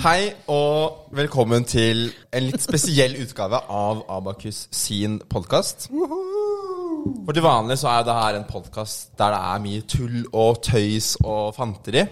[0.00, 5.90] Hei og velkommen til en litt spesiell utgave av Abakus sin podkast.
[5.90, 10.62] For til vanlig så er det her en podkast der det er mye tull og
[10.64, 12.06] tøys og fanteri.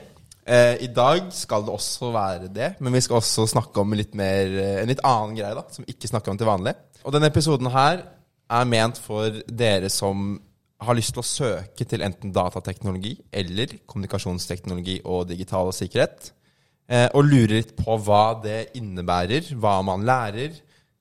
[0.44, 4.12] Eh, I dag skal det også være det, men vi skal også snakke om litt
[4.12, 6.76] mer, eh, en litt annen greie, da, som vi ikke snakker om til vanlig.
[7.04, 8.04] Og denne episoden her
[8.50, 10.36] er ment for dere som
[10.78, 16.32] har lyst til å søke til enten datateknologi eller kommunikasjonsteknologi og digital sikkerhet.
[16.88, 20.54] Eh, og lurer litt på hva det innebærer, hva man lærer,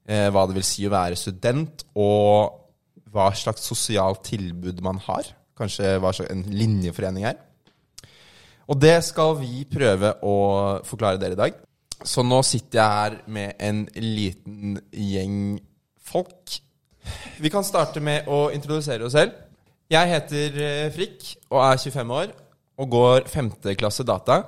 [0.08, 2.58] eh, hva det vil si å være student, og
[3.13, 5.30] hva slags sosialt tilbud man har.
[5.58, 7.38] Kanskje hva slags en linjeforening er.
[8.68, 10.35] Og det skal vi prøve å
[10.84, 11.54] forklare dere i dag.
[12.04, 15.57] Så nå sitter jeg her med en liten gjeng
[16.04, 16.59] folk.
[17.40, 19.46] Vi kan starte med å introdusere oss selv.
[19.88, 22.32] Jeg heter eh, Frikk og er 25 år
[22.77, 23.52] og går 5.
[23.80, 24.41] klasse data.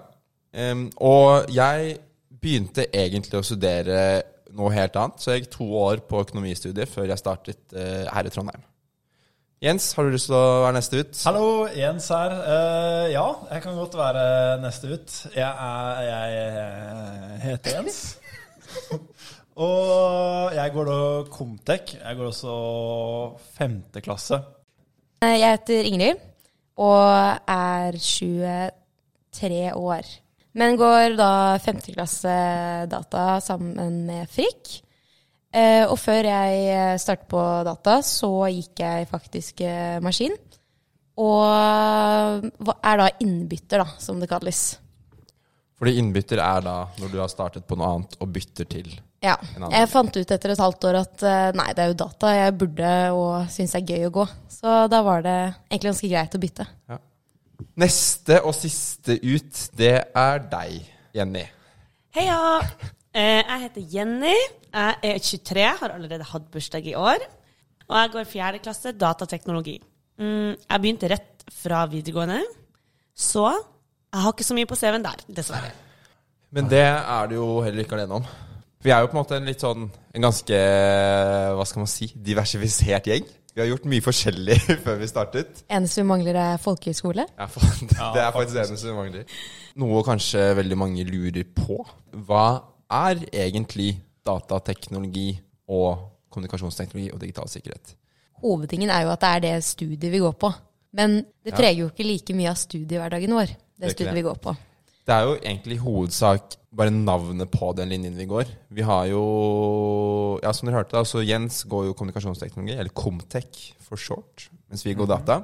[0.52, 1.94] Um, og jeg
[2.42, 4.02] begynte egentlig å studere
[4.58, 8.28] noe helt annet, så jeg gikk to år på økonomistudiet før jeg startet uh, her
[8.28, 8.66] i Trondheim.
[9.64, 11.24] Jens, har du lyst til å være neste ut?
[11.30, 12.36] Hallo, Jens her.
[12.44, 14.28] Uh, ja, jeg kan godt være
[14.66, 15.18] neste ut.
[15.38, 18.04] Jeg, er, jeg heter Jens.
[19.70, 22.00] og jeg går da Comtec.
[22.00, 22.62] Jeg går også
[23.56, 24.44] femte klasse.
[25.20, 26.20] Eh, Jeg heter Ingrid
[26.80, 30.06] og er 23 år.
[30.56, 31.82] Men går da 5.
[31.94, 32.36] klasse
[32.90, 34.80] data sammen med Frikk.
[35.52, 40.36] Eh, og før jeg startet på data, så gikk jeg faktisk eh, maskin.
[41.20, 41.52] Og
[42.80, 44.80] er da innbytter, da, som det kalles.
[45.80, 48.90] Fordi innbytter er da når du har startet på noe annet og bytter til.
[49.24, 49.38] Ja.
[49.56, 49.76] En annen.
[49.76, 52.56] Jeg fant ut etter et halvt år at eh, nei, det er jo data jeg
[52.60, 54.26] burde og syns er gøy å gå.
[54.52, 55.38] Så da var det
[55.70, 56.68] egentlig ganske greit å bytte.
[57.80, 60.78] Neste og siste ut, det er deg,
[61.16, 61.46] Jenny.
[62.16, 62.38] Heia!
[63.16, 64.36] Eh, Jeg heter Jenny.
[64.70, 67.24] Jeg er 23, har allerede hatt bursdag i år.
[67.90, 69.80] Og jeg går fjerde klasse datateknologi.
[70.20, 72.44] Mm, Jeg begynte rett fra videregående,
[73.18, 73.48] så
[74.10, 75.72] jeg har ikke så mye på CV-en der, dessverre.
[76.56, 78.30] Men det er du jo heller ikke alene om.
[78.82, 80.60] Vi er jo på en måte en litt sånn En ganske,
[81.58, 83.28] hva skal man si, diversifisert gjeng.
[83.54, 85.64] Vi har gjort mye forskjellig før vi startet.
[85.70, 87.26] Eneste vi mangler, er folkehøyskole.
[87.36, 87.48] Ja,
[88.16, 89.40] det er faktisk det eneste vi mangler.
[89.84, 91.82] Noe kanskje veldig mange lurer på.
[92.30, 92.46] Hva
[93.00, 93.92] er egentlig
[94.26, 95.34] datateknologi
[95.70, 97.94] og kommunikasjonsteknologi og digital sikkerhet?
[98.40, 100.54] Hovedtingen er jo at det er det studiet vi går på.
[100.96, 104.40] Men det preger jo ikke like mye av studiehverdagen vår, det, er studiet vi går
[104.44, 104.56] på.
[105.08, 108.50] Det er jo egentlig i hovedsak bare navnet på den linjen vi går.
[108.70, 109.22] Vi har jo,
[110.44, 114.86] ja som dere hørte da, så Jens går jo kommunikasjonsteknologi, eller Comtech for short, mens
[114.86, 115.42] vi går data.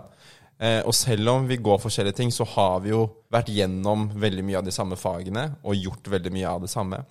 [0.61, 4.45] Eh, og selv om vi går forskjellige ting, så har vi jo vært gjennom veldig
[4.45, 7.01] mye av de samme fagene, og gjort veldig mye av det samme.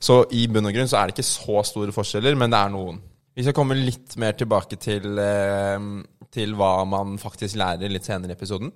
[0.00, 2.76] Så i bunn og grunn så er det ikke så store forskjeller, men det er
[2.76, 3.00] noen.
[3.36, 5.90] Vi skal komme litt mer tilbake til, eh,
[6.32, 8.72] til hva man faktisk lærer litt senere i episoden.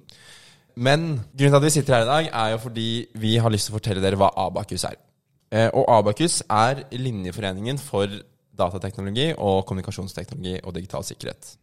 [0.80, 2.88] Men grunnen til at vi sitter her i dag, er jo fordi
[3.20, 4.96] vi har lyst til å fortelle dere hva Abakus er.
[5.52, 8.08] Eh, og Abakus er linjeforeningen for
[8.56, 11.56] datateknologi og kommunikasjonsteknologi og digital sikkerhet.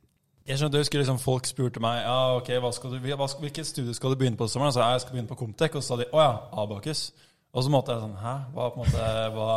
[0.48, 3.44] Jeg skjønte, jeg husker liksom Folk spurte meg ja, ok, hva skal du, hva skal,
[3.44, 4.76] hvilket studie skal du begynne på i sommeren.
[4.76, 5.74] Så jeg, skal begynne på Comtec.
[5.76, 6.30] Og så sa de å ja,
[6.64, 7.10] Abakus.
[7.52, 8.36] Og så måtte jeg sånn Hæ?
[8.54, 9.50] Hva, på en måte, hva,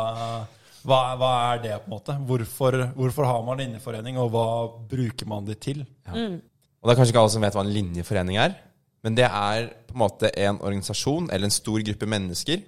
[0.89, 2.17] hva, hva er det, på en måte?
[2.27, 4.47] Hvorfor, hvorfor har man linjeforening, og hva
[4.91, 5.85] bruker man det til?
[6.09, 8.57] Og det er kanskje ikke alle som vet hva en linjeforening er,
[9.01, 12.61] men det er på en måte en organisasjon eller en stor gruppe mennesker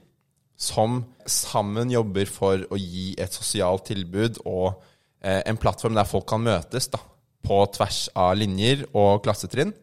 [0.60, 4.74] som sammen jobber for å gi et sosialt tilbud og
[5.24, 7.02] eh, en plattform der folk kan møtes da,
[7.44, 9.74] på tvers av linjer og klassetrinn,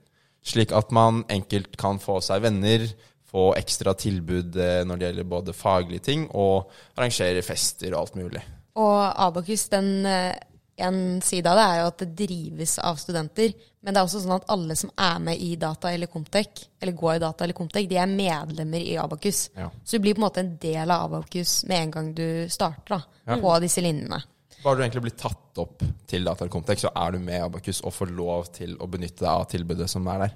[0.41, 2.87] slik at man enkelt kan få seg venner,
[3.31, 8.19] få ekstra tilbud eh, når det gjelder både faglige ting og arrangere fester og alt
[8.19, 8.43] mulig.
[8.81, 10.34] Og Abakus, den, eh,
[10.82, 13.53] en side av det er jo at det drives av studenter.
[13.80, 16.97] Men det er også sånn at alle som er med i Data eller Comtec, eller
[16.97, 19.47] går i Data eller Comtec, de er medlemmer i Abakus.
[19.56, 19.71] Ja.
[19.84, 22.97] Så du blir på en måte en del av Abakus med en gang du starter
[22.98, 23.41] da, Ja.
[23.41, 24.21] på disse linjene.
[24.60, 27.44] Bare du egentlig blir tatt opp til data eller Comtec, så er du med i
[27.47, 30.34] Abakus og får lov til å benytte deg av tilbudet som er der.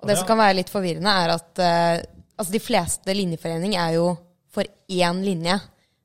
[0.00, 2.02] Og det som kan være litt forvirrende, er at uh,
[2.36, 4.10] altså de fleste linjeforening er jo
[4.52, 5.56] for én linje.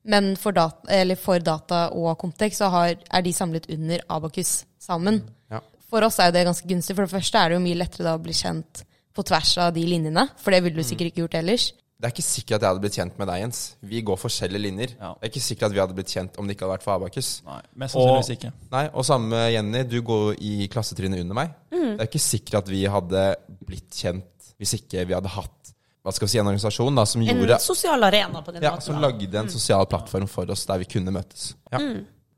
[0.06, 4.60] Men for data, eller for data og Comtex så har, er de samlet under Abakus
[4.78, 5.22] sammen.
[5.50, 5.58] Ja.
[5.90, 6.94] For oss er jo det ganske gunstig.
[6.94, 8.84] For det første er det jo mye lettere da å bli kjent
[9.16, 10.28] på tvers av de linjene.
[10.42, 11.72] For det ville du sikkert ikke gjort ellers.
[11.96, 13.60] det er ikke sikkert at jeg hadde blitt kjent med deg, Jens.
[13.80, 14.90] Vi går forskjellige linjer.
[15.00, 15.14] Ja.
[15.16, 16.94] Det er ikke sikkert at vi hadde blitt kjent om det ikke hadde vært for
[16.98, 17.30] Abakus.
[17.46, 18.50] Nei, mest sannsynligvis ikke.
[18.74, 21.54] Nei, og samme med Jenny, du går i klassetrinnet under meg.
[21.72, 23.22] Det er ikke sikkert at vi hadde
[23.66, 25.65] blitt kjent hvis ikke vi hadde hatt
[26.06, 28.76] hva skal vi si, en organisasjon da, som En gjorde sosial arena på den ja,
[28.76, 28.84] måten.
[28.86, 31.48] som lagde en sosial plattform for oss der vi kunne møtes.
[31.72, 31.80] Ja.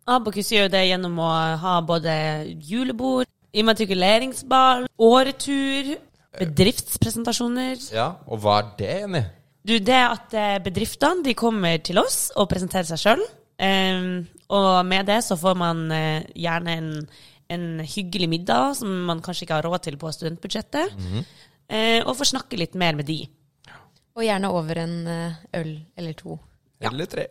[0.08, 1.28] Abakus gjør det gjennom å
[1.60, 2.14] ha både
[2.64, 5.98] julebord, immatrikuleringsball, åretur,
[6.38, 7.76] bedriftspresentasjoner.
[7.92, 9.22] ja, Og hva er det, Jenny?
[9.68, 13.24] Du, det at eh, bedriftene de kommer til oss og presenterer seg sjøl.
[14.48, 16.92] og med det så får man eh, gjerne en,
[17.52, 20.94] en hyggelig middag som man kanskje ikke har råd til på studentbudsjettet.
[21.68, 23.26] eh, og får snakke litt mer med de.
[24.18, 26.38] Og gjerne over en eh, øl eller to.
[26.82, 27.28] Eller tre.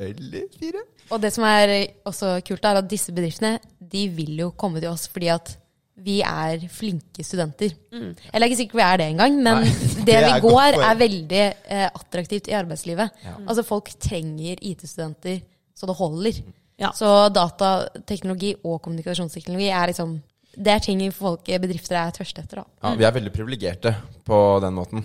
[0.00, 0.84] Eller fire.
[1.12, 1.74] Og det som er
[2.08, 3.58] også kult, er at disse bedriftene
[3.92, 5.52] de vil jo komme til oss fordi at
[6.00, 7.74] vi er flinke studenter.
[7.92, 10.78] Eller jeg er ikke sikker vi er det engang, men Nei, det, det vi går,
[10.80, 13.20] er veldig eh, attraktivt i arbeidslivet.
[13.44, 15.42] Altså Folk trenger IT-studenter
[15.76, 16.40] så det holder.
[16.80, 16.94] Ja.
[16.96, 20.18] Så datateknologi og kommunikasjonsteknologi er liksom
[20.50, 22.62] Det er ting folk, bedrifter er tørste etter.
[22.62, 22.64] da.
[22.82, 23.92] Ja, vi er veldig privilegerte
[24.26, 25.04] på den måten.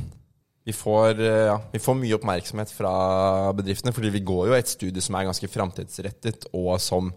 [0.66, 2.92] Vi får, eh, ja, vi får mye oppmerksomhet fra
[3.54, 7.14] bedriftene, fordi vi går jo et studie som er ganske framtidsrettet, og som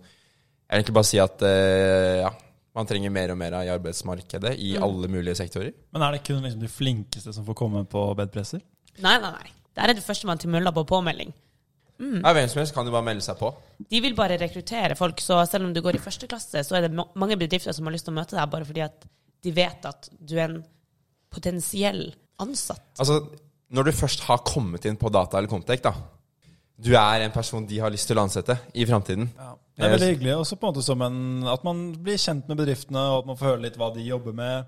[0.68, 2.30] Jeg vil egentlig bare si at eh, ja,
[2.76, 5.70] man trenger mer og mer av i arbeidsmarkedet i alle mulige sektorer.
[5.96, 8.60] Men er det kun liksom de flinkeste som får komme på bedpresser?
[9.00, 9.54] Nei, nei, nei.
[9.78, 11.32] Der er du førstemann til mølla på påmelding.
[11.98, 13.48] Ja, Hvem som helst kan jo bare melde seg på.
[13.90, 16.84] De vil bare rekruttere folk, så selv om du går i første klasse, så er
[16.84, 19.08] det mange bedrifter som har lyst til å møte deg bare fordi at
[19.42, 20.60] de vet at du er en
[21.32, 22.10] potensiell
[22.42, 22.86] ansatt.
[22.98, 23.20] Altså,
[23.70, 25.92] Når du først har kommet inn på data eller Comtec, da
[26.78, 29.26] Du er en person de har lyst til å ansette i framtiden.
[29.78, 30.34] Det er veldig hyggelig.
[30.38, 33.38] Også på en måte som en, at man blir kjent med bedriftene, og at man
[33.38, 34.66] får høre litt hva de jobber med,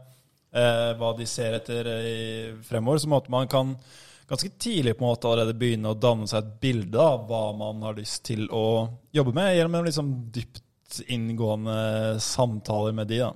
[0.53, 2.17] eh, hva de ser etter i,
[2.67, 2.99] fremover.
[2.99, 3.77] Så måte man kan
[4.31, 7.83] ganske tidlig på en måte allerede begynne å danne seg et bilde av hva man
[7.87, 13.23] har lyst til å jobbe med, gjennom liksom dypt inngående samtaler med de.
[13.23, 13.33] da.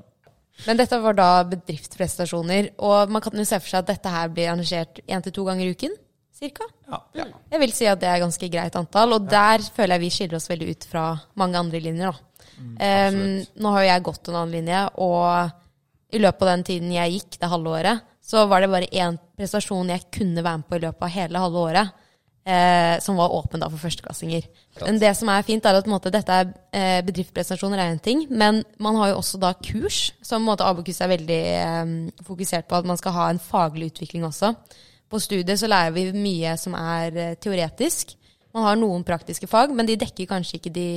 [0.65, 4.31] Men dette var da bedriftsprestasjoner, og man kan jo se for seg at dette her
[4.33, 5.97] blir arrangert én til to ganger i uken?
[6.35, 6.67] Cirka?
[6.91, 7.27] Ja.
[7.53, 10.39] Jeg vil si at det er ganske greit antall, og der føler jeg vi skiller
[10.39, 11.05] oss veldig ut fra
[11.41, 12.15] mange andre linjer.
[12.15, 12.57] Da.
[12.59, 13.21] um,
[13.59, 17.17] nå har jo jeg gått en annen linje, og i løpet av den tiden jeg
[17.19, 20.79] gikk, det halve året, så var det bare én prestasjon jeg kunne være med på
[20.79, 22.04] i løpet av hele halve året,
[22.47, 24.47] eh, som var åpen da for førsteklassinger.
[24.83, 28.27] Men det som er fint, er at måte, dette er eh, bedriftspresentasjoner er en ting,
[28.31, 31.95] men man har jo også da kurs, som måte Abakus er veldig eh,
[32.27, 34.55] fokusert på at man skal ha en faglig utvikling også.
[35.11, 38.17] På studiet så lærer vi mye som er eh, teoretisk.
[38.55, 40.89] Man har noen praktiske fag, men de dekker kanskje ikke de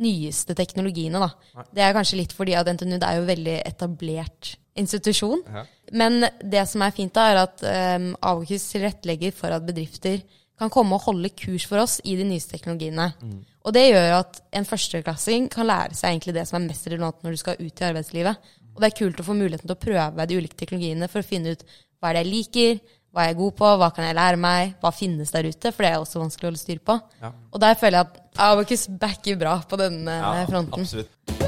[0.00, 1.18] nyeste teknologiene.
[1.18, 1.64] Da.
[1.74, 5.42] Det er kanskje litt fordi at NTNU er jo veldig etablert institusjon.
[5.50, 5.64] Ja.
[5.98, 10.20] Men det som er fint, da, er at eh, Abokus tilrettelegger for at bedrifter
[10.60, 13.10] kan komme og holde kurs for oss i de nyeste teknologiene.
[13.64, 17.20] Og det gjør at en førsteklassing kan lære seg egentlig det som er mest relevant
[17.24, 18.48] når du skal ut i arbeidslivet.
[18.70, 21.26] Og det er kult å få muligheten til å prøve de ulike teknologiene for å
[21.26, 21.64] finne ut
[22.00, 22.80] hva er det jeg liker,
[23.10, 25.84] hva er jeg god på, hva kan jeg lære meg, hva finnes der ute, for
[25.84, 26.96] det er også vanskelig å holde styr på.
[27.20, 27.32] Ja.
[27.50, 30.86] Og der føler jeg at Abakus backer bra på denne Ja, fronten.
[30.86, 31.39] Absolutt.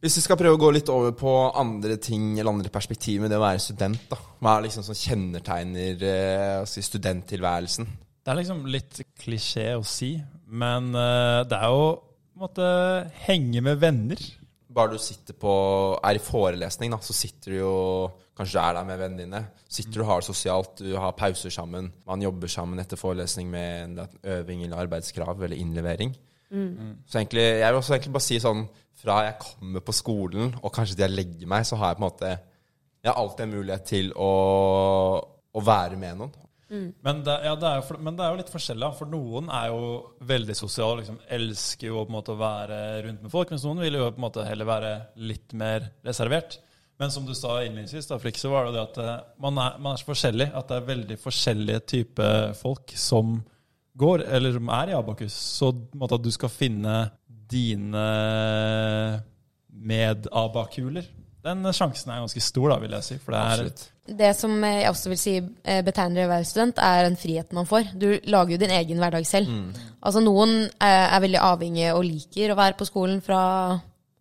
[0.00, 1.30] Hvis vi skal prøve å gå litt over på
[1.60, 4.16] andre ting eller andre perspektiv med det å være student, da.
[4.40, 7.90] Hva er liksom som kjennetegner eh, studenttilværelsen?
[8.24, 10.14] Det er liksom litt klisjé å si,
[10.48, 12.70] men eh, det er jo på en måte
[13.26, 14.24] henge med venner.
[14.72, 15.52] Bare du sitter på,
[16.00, 17.76] er i forelesning, da, så sitter du jo
[18.40, 19.38] Kanskje du er der med vennene dine.
[19.68, 21.90] Sitter du har det sosialt, du har pauser sammen.
[22.08, 26.14] Man jobber sammen etter forelesning med en øving eller arbeidskrav eller innlevering.
[27.04, 28.64] Så egentlig, jeg vil også egentlig bare si sånn
[29.00, 32.04] Fra jeg kommer på skolen og kanskje til jeg legger meg, så har jeg på
[32.04, 32.30] en måte
[33.00, 34.30] Jeg har alltid en mulighet til å,
[35.56, 36.38] å være med noen.
[37.02, 38.90] Men det, ja, det er jo for, men det er jo litt forskjellig.
[38.94, 39.86] For noen er jo
[40.28, 43.50] veldig sosiale, liksom elsker jo på en måte å være rundt med folk.
[43.50, 46.60] Mens noen vil jo på en måte heller være litt mer reservert.
[47.00, 49.80] Men som du sa innledningsvis, da, Flik, så var det det at eh, man er,
[49.80, 50.50] man er så forskjellig.
[50.60, 53.38] At det er veldig forskjellige typer folk som
[54.00, 55.34] går, eller som er i Abakus.
[55.58, 56.98] Så på en måte at du skal finne
[57.50, 58.04] dine
[59.70, 61.06] med-abakuler.
[61.40, 63.16] Den sjansen er ganske stor, da, vil jeg si.
[63.22, 67.06] For det er Det som jeg også vil si betegner betegner å være student, er
[67.06, 67.92] den friheten man får.
[67.96, 69.48] Du lager jo din egen hverdag selv.
[70.02, 73.40] Altså Noen er, er veldig avhengige og liker å være på skolen fra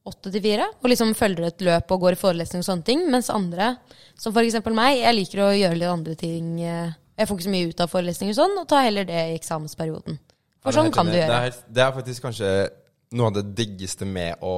[0.09, 3.01] åtte til fire, og liksom følger et løp og går i forelesning og sånne ting,
[3.11, 3.73] mens andre,
[4.17, 6.47] som eksempel meg, jeg liker å gjøre litt andre ting.
[6.63, 9.19] eh, Jeg får ikke så mye ut av forelesninger og sånn, og tar heller det
[9.19, 10.15] i eksamensperioden.
[10.15, 11.27] Ja, For det er sånn kan du gjøre.
[11.27, 12.53] Det er, det er faktisk kanskje
[13.17, 14.55] noe av det diggeste med å,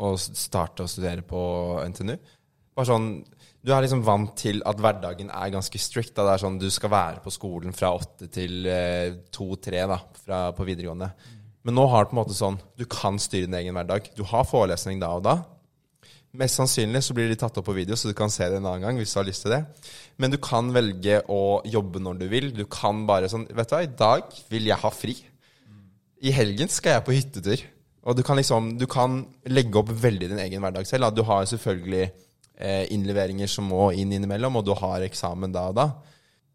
[0.00, 1.40] å starte å studere på
[1.88, 2.16] NTNU.
[2.76, 3.10] Bare sånn,
[3.60, 6.14] du er liksom vant til at hverdagen er ganske strict.
[6.14, 6.24] Da.
[6.24, 11.10] Det er sånn Du skal være på skolen fra åtte til eh, to-tre på videregående.
[11.66, 14.12] Men nå har du på en måte sånn Du kan styre din egen hverdag.
[14.16, 15.40] Du har forelesning da og da.
[16.40, 18.68] Mest sannsynlig så blir de tatt opp på video, så du kan se det en
[18.70, 19.64] annen gang hvis du har lyst til det.
[20.22, 22.52] Men du kan velge å jobbe når du vil.
[22.54, 25.16] Du kan bare sånn Vet du hva, i dag vil jeg ha fri.
[26.20, 27.62] I helgen skal jeg på hyttetur.
[28.08, 31.10] Og du kan liksom Du kan legge opp veldig din egen hverdag selv.
[31.16, 32.04] Du har selvfølgelig
[32.60, 35.88] eh, innleveringer som må inn innimellom, og du har eksamen da og da.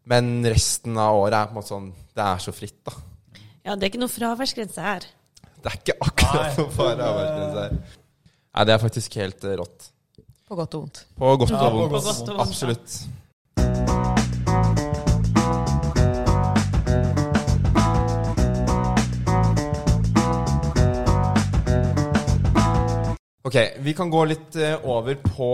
[0.06, 2.94] Men resten av året er på en måte sånn Det er så fritt, da.
[3.66, 5.06] Ja, det er ikke noe fraværsgrense her.
[5.62, 7.76] Det er ikke akkurat Nei, noe fraværsgrense her.
[8.56, 9.90] Nei, det er faktisk helt eh, rått.
[10.46, 11.04] På godt og vondt.
[11.18, 12.06] På godt Ja, og på vondt.
[12.06, 12.44] godt og vondt.
[12.46, 14.05] Absolutt.
[23.46, 25.48] Ok, Vi kan gå litt eh, over på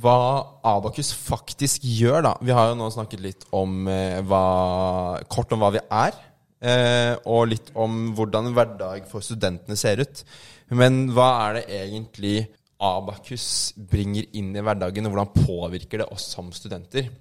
[0.00, 0.18] hva
[0.64, 2.22] Abakus faktisk gjør.
[2.24, 2.30] da.
[2.40, 6.16] Vi har jo nå snakket litt om eh, hva, kort om hva vi er,
[6.64, 10.24] eh, og litt om hvordan en hverdag for studentene ser ut.
[10.72, 12.36] Men hva er det egentlig
[12.80, 17.12] Abakus bringer inn i hverdagen, og hvordan påvirker det oss som studenter?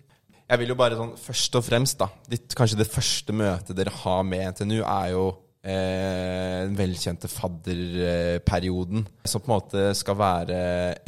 [0.48, 3.92] Jeg vil jo bare sånn, Først og fremst, da, ditt, kanskje det første møtet dere
[4.06, 9.05] har med NTNU, er jo den velkjente fadderperioden.
[9.25, 10.58] Som på en måte skal være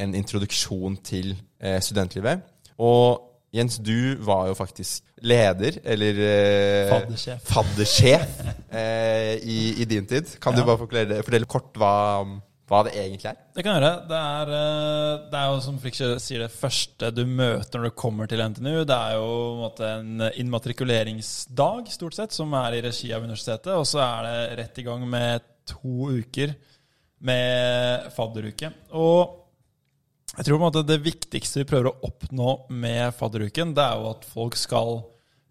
[0.02, 2.44] en introduksjon til eh, studentlivet.
[2.80, 3.22] Og
[3.56, 7.46] Jens, du var jo faktisk leder, eller eh, Faddersjef.
[7.48, 8.34] faddersjef
[8.76, 10.34] eh, i, i din tid.
[10.44, 10.60] Kan Ja.
[10.60, 10.78] du bare
[11.24, 11.94] fortelle kort hva,
[12.66, 13.42] hva det egentlig er?
[13.54, 13.92] Det kan gjøre.
[14.10, 17.98] Det er, eh, det er jo som Frikk sier, det første du møter når du
[18.02, 18.80] kommer til NTNU.
[18.90, 23.74] Det er jo en, måte, en innmatrikuleringsdag, stort sett, som er i regi av universitetet.
[23.78, 26.56] Og så er det rett i gang med to uker
[27.26, 28.72] med fadderuke.
[28.98, 29.42] Og
[30.36, 34.02] jeg tror på en måte det viktigste vi prøver å oppnå med fadderuken, det er
[34.02, 34.98] jo at folk skal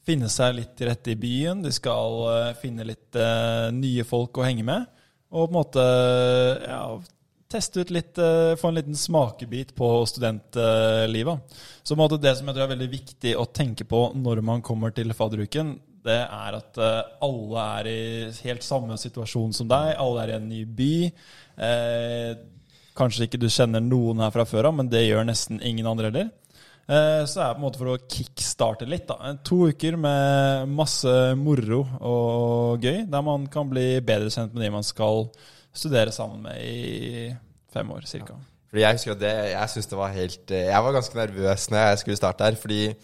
[0.05, 1.63] finne seg litt til rette i byen.
[1.65, 4.91] De skal eh, finne litt eh, nye folk å henge med.
[5.35, 5.85] Og på en måte
[6.63, 6.85] ja,
[7.51, 11.59] teste ut litt, eh, få en liten smakebit på studentlivet.
[11.83, 14.43] Så på en måte det som jeg tror er veldig viktig å tenke på når
[14.47, 18.01] man kommer til fadderuken, det er at eh, alle er i
[18.45, 19.95] helt samme situasjon som deg.
[19.99, 20.97] Alle er i en ny by.
[21.69, 22.35] Eh,
[22.95, 26.13] Kanskje ikke du kjenner noen her fra før av, men det gjør nesten ingen andre
[26.13, 26.29] heller.
[26.85, 29.07] Eh, Så er det på en måte for å kickstarte litt.
[29.09, 29.35] da.
[29.45, 34.71] To uker med masse moro og gøy, der man kan bli bedre kjent med de
[34.71, 35.31] man skal
[35.73, 37.35] studere sammen med i
[37.73, 38.37] fem år ca.
[38.69, 41.71] Fordi Jeg husker at det, jeg synes det var helt eh, Jeg var ganske nervøs
[41.71, 42.57] når jeg skulle starte her.
[42.59, 42.95] Fordi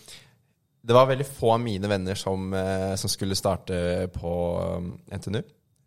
[0.81, 4.33] det var veldig få av mine venner som, eh, som skulle starte på
[4.77, 5.43] um, NTNU.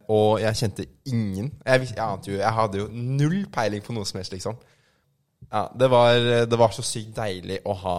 [0.10, 1.52] Og jeg kjente ingen.
[1.66, 4.58] Jeg, jeg, jo, jeg hadde jo null peiling på noe som helst, liksom.
[5.52, 7.96] Ja, det var, det var så sykt deilig å ha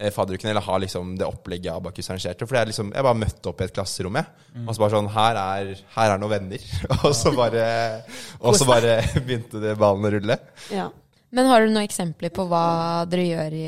[0.00, 2.48] eh, fadderuken, eller ha liksom det opplegget Abakus arrangerte.
[2.48, 4.46] For jeg, liksom, jeg bare møtte opp i et klasserom, jeg.
[4.64, 6.66] Og så bare sånn Her er, her er noen venner.
[7.04, 7.64] og så bare,
[8.40, 10.38] og så bare begynte det ballen å rulle.
[10.74, 10.90] Ja.
[11.30, 12.64] Men har du noen eksempler på hva
[13.06, 13.66] dere gjør i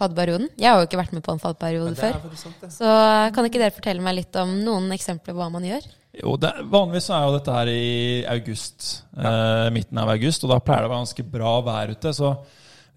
[0.00, 0.48] fadderperioden?
[0.58, 2.36] Jeg har jo ikke vært med på en fadderperiode er før.
[2.40, 2.64] sant.
[2.74, 2.90] Så
[3.36, 5.86] kan ikke dere fortelle meg litt om noen eksempler på hva man gjør?
[6.18, 10.58] Jo, det, Vanligvis er jo dette her i august, eh, midten av august, og da
[10.58, 12.12] pleier det å være ganske bra vær ute.
[12.16, 12.32] Så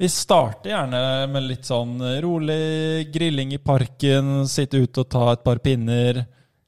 [0.01, 5.43] vi starter gjerne med litt sånn rolig grilling i parken, sitte ute og ta et
[5.45, 6.23] par pinner.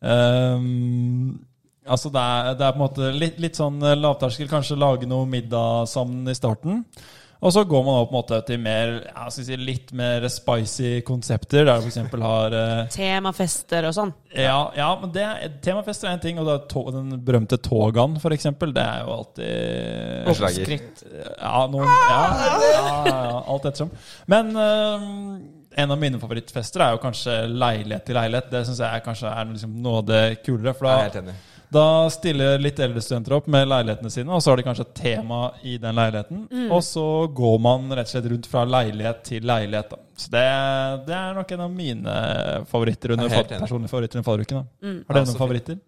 [0.06, 1.34] Ehm,
[1.90, 5.26] altså det er, det er på en måte litt, litt sånn lavterskel, kanskje lage noe
[5.30, 6.84] middag sammen i starten.
[7.46, 8.96] Og så går man opp på en måte til mer,
[9.30, 12.00] si, litt mer spicy konsepter, der du f.eks.
[12.26, 14.14] har eh, Temafester og sånn.
[14.34, 17.60] ja, ja, men det er, temafester er en ting, og det er to, den berømte
[17.62, 18.74] togaen, for eksempel.
[18.74, 21.06] Det er jo alltid Oppskritt.
[21.14, 23.94] Ja, noen, ja, ja, ja, alt ettersom.
[24.32, 25.36] Men øhm,
[25.78, 28.50] en av mine favorittfester er jo kanskje leilighet til leilighet.
[28.54, 30.74] Det syns jeg kanskje er liksom noe av det kulere.
[30.74, 31.36] For da, Jeg er helt enig.
[31.74, 34.94] Da stiller litt eldre studenter opp med leilighetene sine, og så har de kanskje et
[35.00, 36.44] tema i den leiligheten.
[36.70, 37.06] Og så
[37.36, 39.96] går man rett og slett rundt fra leilighet til leilighet.
[39.96, 40.02] Da.
[40.16, 40.46] Så det,
[41.10, 42.16] det er nok en av mine
[42.70, 44.64] favoritter under er personlige favoritter under fadderuken.
[44.82, 45.00] Mm.
[45.08, 45.80] Har dere noen favoritter?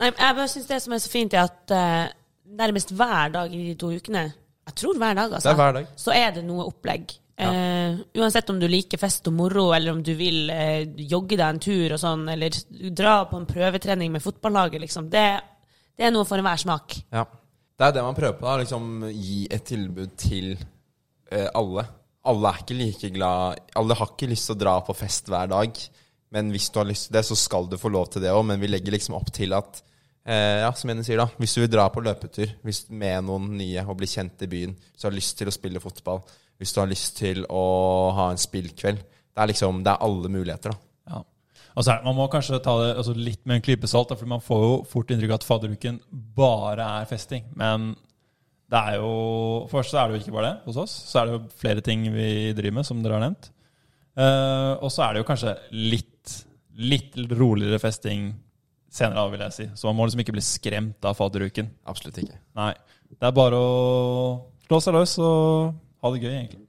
[0.00, 2.12] Nei, jeg bare synes det som er så fint, er at uh,
[2.60, 5.48] nærmest hver dag i de to ukene Jeg tror hver dag, altså.
[5.48, 5.90] Det er hver dag.
[5.98, 7.16] Så er det noe opplegg.
[7.40, 11.46] Eh, uansett om du liker fest og moro, eller om du vil eh, jogge deg
[11.46, 12.56] en tur og sånn, eller
[12.96, 15.08] dra på en prøvetrening med fotballaget, liksom.
[15.12, 15.26] Det,
[15.96, 16.98] det er noe for enhver smak.
[17.14, 17.24] Ja.
[17.80, 18.44] Det er det man prøver på.
[18.44, 21.86] da, liksom Gi et tilbud til eh, alle.
[22.28, 25.48] Alle er ikke like glad Alle har ikke lyst til å dra på fest hver
[25.48, 25.78] dag.
[26.30, 28.44] Men hvis du har lyst til det, så skal du få lov til det òg.
[28.50, 29.80] Men vi legger liksom opp til at
[30.28, 33.54] eh, ja, som Jenny sier da Hvis du vil dra på løpetur hvis, med noen
[33.56, 36.20] nye og bli kjent i byen, så har du lyst til å spille fotball,
[36.60, 37.64] hvis du har lyst til å
[38.16, 39.00] ha en spillkveld.
[39.00, 41.14] Det er liksom, det er alle muligheter, da.
[41.14, 41.22] Ja.
[41.72, 44.12] Og så er, det- Man må kanskje ta det altså, litt med en klype salt,
[44.18, 46.00] for man får jo fort inntrykk av at fadderuken
[46.36, 47.46] bare er festing.
[47.56, 47.94] Men
[48.70, 50.92] det er jo Først så er det jo ikke bare det hos oss.
[51.10, 53.50] Så er det jo flere ting vi driver med, som dere har nevnt.
[54.18, 56.32] Uh, og så er det jo kanskje litt,
[56.76, 58.32] litt roligere festing
[58.90, 59.66] senere vil jeg si.
[59.78, 61.70] Så man må liksom ikke bli skremt av fadderuken.
[61.88, 62.36] Absolutt ikke.
[62.58, 62.72] Nei.
[63.10, 63.70] Det er bare å
[64.66, 66.66] slå seg løs og ha det gøy, egentlig.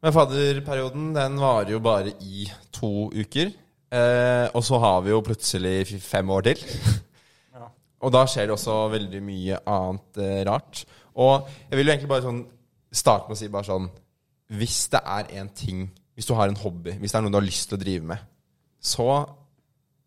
[0.00, 3.52] Men fadderperioden den varer jo bare i to uker.
[3.90, 6.62] Eh, og så har vi jo plutselig fem år til.
[8.00, 10.84] Og da skjer det også veldig mye annet eh, rart.
[11.20, 12.44] Og jeg vil jo egentlig bare sånn
[12.96, 13.88] starte med å si bare sånn
[14.56, 15.82] Hvis det er en ting
[16.16, 18.06] Hvis du har en hobby, hvis det er noe du har lyst til å drive
[18.08, 18.22] med,
[18.80, 19.08] så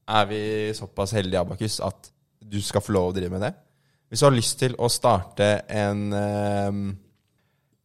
[0.04, 0.42] er vi
[0.76, 2.10] såpass heldige Abakus at
[2.42, 3.52] du skal få lov å drive med det.
[4.10, 6.82] Hvis du har lyst til å starte en eh,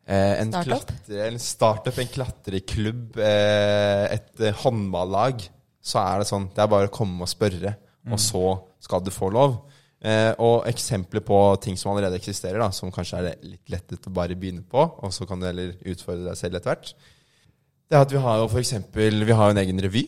[0.08, 0.88] eh, en Startup?
[0.88, 5.44] klatre, en startup, en klatreklubb, eh, et eh, håndballag,
[5.84, 7.76] så er det sånn Det er bare å komme og spørre,
[8.08, 8.44] og så
[8.82, 9.60] skal du få lov.
[9.98, 14.14] Eh, og eksempler på ting som allerede eksisterer, da, som kanskje er litt lettet å
[14.14, 16.92] bare begynne på, og så kan du heller utfordre deg selv etter hvert.
[17.88, 20.04] Det er at vi har jo for eksempel Vi har jo en egen revy.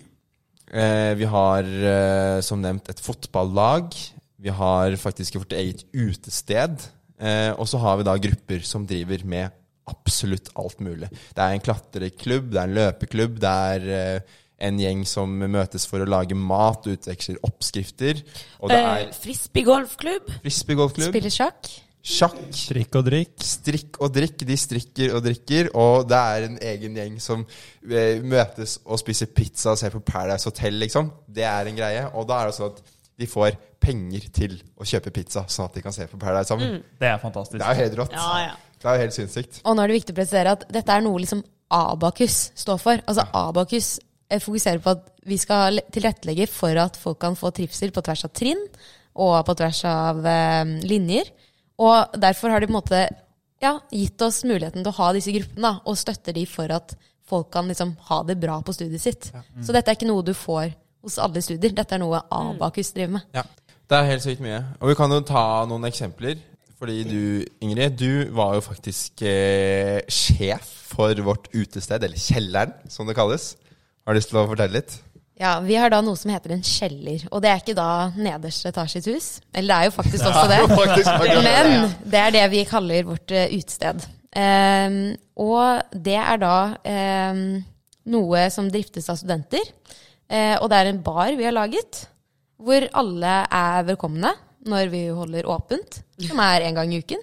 [0.70, 3.96] Eh, vi har eh, som nevnt et fotballag.
[4.40, 6.76] Vi har faktisk vårt eget utested.
[7.18, 9.56] Eh, og så har vi da grupper som driver med
[9.90, 11.10] absolutt alt mulig.
[11.34, 14.38] Det er en klatreklubb, det er en løpeklubb, det er eh,
[14.70, 18.18] en gjeng som møtes for å lage mat, utveksler oppskrifter.
[18.60, 20.34] Og det Eh, er Frisbeegolfklubb.
[20.42, 21.70] frisbeegolfklubb, Spiller sjakk.
[22.04, 23.34] sjakk, Strikk og drikk.
[23.44, 24.44] strikk og drikk.
[24.48, 27.46] De strikker og drikker, og det er en egen gjeng som
[27.90, 31.10] eh, møtes og spiser pizza og ser på Paradise Hotel, liksom.
[31.28, 32.06] Det er en greie.
[32.14, 32.80] Og da er det sånn at
[33.20, 36.82] de får penger til å kjøpe pizza, sånn at de kan se på Paradise sammen.
[37.00, 37.58] Det er fantastisk.
[37.60, 38.12] Det er jo helt rått.
[38.16, 38.56] Ja, ja.
[38.80, 39.62] Det er jo helt sinnssykt.
[39.64, 43.02] Og nå er det viktig å presisere at dette er noe liksom Abakus står for.
[43.06, 43.90] Altså Abakus
[44.30, 48.24] eh, fokuserer på at vi skal tilrettelegge for at folk kan få trivsel på tvers
[48.26, 48.62] av trinn
[49.20, 51.30] og på tvers av eh, linjer.
[51.80, 53.04] Og derfor har de på en måte
[53.60, 56.96] ja, gitt oss muligheten til å ha disse gruppene da, og støtter de for at
[57.30, 59.28] folk kan liksom ha det bra på studiet sitt.
[59.62, 60.72] Så dette er ikke noe du får
[61.04, 61.72] hos alle studier.
[61.76, 63.28] Dette er noe Abakus driver med.
[63.36, 63.44] Ja.
[63.90, 64.60] Det er helt sykt mye.
[64.78, 66.38] Og vi kan jo ta noen eksempler.
[66.80, 67.22] Fordi du,
[67.60, 73.52] Ingrid, du var jo faktisk eh, sjef for vårt utested, eller Kjelleren, som det kalles.
[74.06, 74.96] Har du lyst til å fortelle litt?
[75.40, 77.22] Ja, Vi har da noe som heter en kjeller.
[77.32, 79.28] Og det er ikke da nederste etasje i et hus.
[79.56, 80.58] Eller det er jo faktisk også det.
[80.82, 81.12] Faktisk.
[81.46, 84.04] Men det er det vi kaller vårt uh, utested.
[84.36, 84.98] Um,
[85.40, 86.56] og det er da
[87.32, 87.40] um,
[88.12, 89.64] noe som driftes av studenter.
[90.28, 92.04] Uh, og det er en bar vi har laget,
[92.60, 94.36] hvor alle er velkomne
[94.68, 97.22] når vi holder åpent, som er en gang i uken.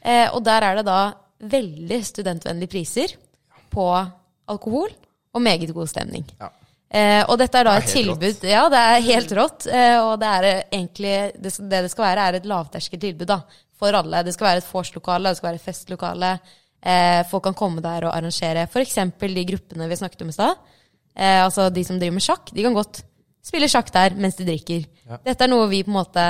[0.00, 1.00] Eh, og der er det da
[1.40, 3.14] veldig studentvennlige priser
[3.72, 3.86] på
[4.50, 4.90] alkohol
[5.34, 6.24] og meget god stemning.
[6.40, 6.50] Ja.
[6.90, 9.66] Eh, og dette er da Det er et tilbud tilbud Ja, det er helt rått.
[9.70, 13.38] Eh, og det er eh, egentlig det, det det skal være, er et lavterskeltilbud da,
[13.78, 14.24] for alle.
[14.26, 16.32] Det skal være et vorslokale, det skal være et festlokale.
[16.80, 18.98] Eh, folk kan komme der og arrangere f.eks.
[19.20, 20.56] de gruppene vi snakket om i stad.
[21.14, 22.50] Eh, altså de som driver med sjakk.
[22.56, 23.04] De kan godt
[23.44, 24.88] spille sjakk der mens de drikker.
[25.26, 26.26] Dette er noe vi på en måte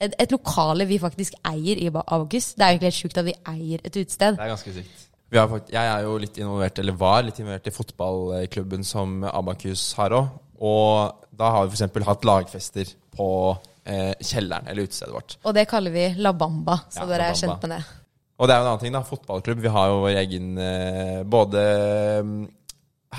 [0.00, 2.56] et, et lokale vi faktisk eier i August.
[2.56, 4.38] Det er jo egentlig helt sjukt at vi eier et utested.
[4.38, 5.06] Det er ganske sykt.
[5.30, 9.20] Vi har fakt- jeg er jo litt involvert, eller var litt involvert i fotballklubben som
[9.28, 10.30] Abakus har òg.
[10.60, 12.04] Og da har vi f.eks.
[12.08, 13.28] hatt lagfester på
[13.86, 15.36] eh, kjelleren, eller utestedet vårt.
[15.44, 17.82] Og det kaller vi La Bamba, så Ja, dere er kjent med det.
[18.40, 19.04] Og det er jo en annen ting, da.
[19.04, 19.60] Fotballklubb.
[19.62, 21.64] Vi har jo vår egen eh, både
[22.24, 22.44] mm,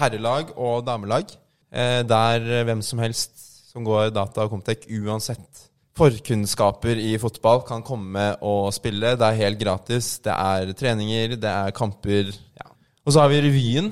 [0.01, 1.31] herrelag og damelag.
[1.71, 3.37] Eh, der eh, hvem som helst
[3.71, 5.67] som går data og Comtec, uansett
[5.97, 9.15] forkunnskaper i fotball, kan komme og spille.
[9.19, 10.19] Det er helt gratis.
[10.23, 12.31] Det er treninger, det er kamper.
[12.57, 12.69] Ja.
[13.05, 13.91] Og så har vi revyen.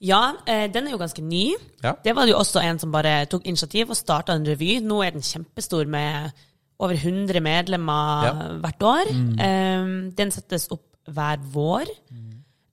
[0.00, 1.54] Ja, eh, den er jo ganske ny.
[1.82, 1.94] Ja.
[2.04, 4.78] Det var det jo også en som bare tok initiativ og starta en revy.
[4.84, 6.30] Nå er den kjempestor med
[6.78, 8.32] over 100 medlemmer Ja.
[8.60, 9.12] hvert år.
[9.12, 10.10] Mm.
[10.16, 11.86] den settes opp hver vår.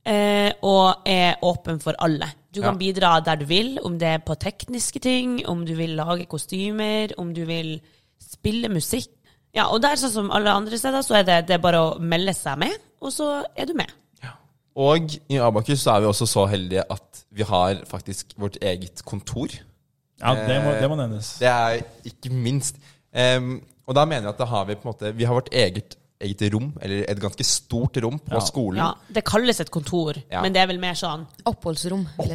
[0.06, 2.28] Eh, og er åpen for alle.
[2.54, 2.78] Du kan Ja.
[2.78, 7.14] bidra der du vil, om det er på tekniske ting, om du vil lage kostymer,
[7.18, 7.80] om du vil
[8.32, 9.10] spille musikk.
[9.54, 11.92] Ja, og der, sånn som alle andre steder, så er det, det er bare å
[12.02, 13.92] melde seg med, og så er du med.
[14.74, 19.04] Og i Abakus så er vi også så heldige at vi har faktisk vårt eget
[19.06, 19.54] kontor.
[20.24, 21.36] Ja, det må, det må nevnes.
[21.42, 22.80] Det er ikke minst.
[23.14, 25.52] Um, og da mener jeg at da har vi på en måte Vi har vårt
[25.54, 28.42] eget, eget rom, eller et ganske stort rom på Ja.
[28.42, 28.80] skolen.
[28.82, 30.42] Ja, det kalles et kontor, Ja.
[30.42, 32.34] men det er vel mer sånn Oppholdsrom, vil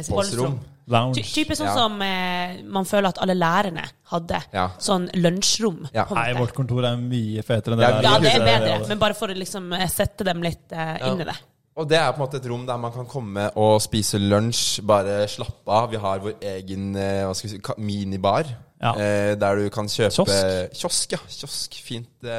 [0.89, 1.13] Oppholdsrom.
[1.13, 1.75] Ty type sånn Ja.
[1.75, 4.41] som eh, man føler at alle lærerne hadde.
[4.53, 4.69] Ja.
[4.79, 5.83] Sånn lunsjrom.
[5.93, 6.07] Ja.
[6.15, 8.03] Nei, vårt kontor er mye fetere enn det Ja, der.
[8.09, 11.21] ja, det er bedre, men bare for å liksom eh, sette dem litt eh, inn
[11.21, 11.37] i det.
[11.79, 14.81] Og det er på en måte et rom der man kan komme og spise lunsj,
[14.83, 15.89] bare slappe av.
[15.93, 18.49] Vi har vår egen eh, hva skal vi si, minibar.
[18.81, 18.91] Ja.
[18.95, 20.75] Eh, der du kan kjøpe Kiosk.
[20.81, 21.19] Kiosk, ja.
[21.29, 22.09] Kiosk, fint.
[22.23, 22.31] Det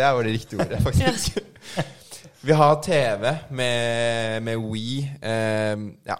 [0.00, 1.38] er jo det riktige ordet, faktisk.
[2.46, 4.98] vi har TV med, med Wii.
[5.22, 5.76] Eh,
[6.10, 6.16] ja.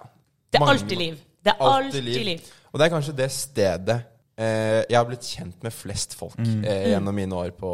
[0.51, 1.19] Det er Mange- alltid liv.
[1.45, 2.25] Det er Alltid alltid liv.
[2.27, 2.49] liv.
[2.73, 3.99] Og det er kanskje det stedet
[4.41, 6.65] eh, jeg har blitt kjent med flest folk Mm.
[6.65, 7.71] eh, gjennom mine år på,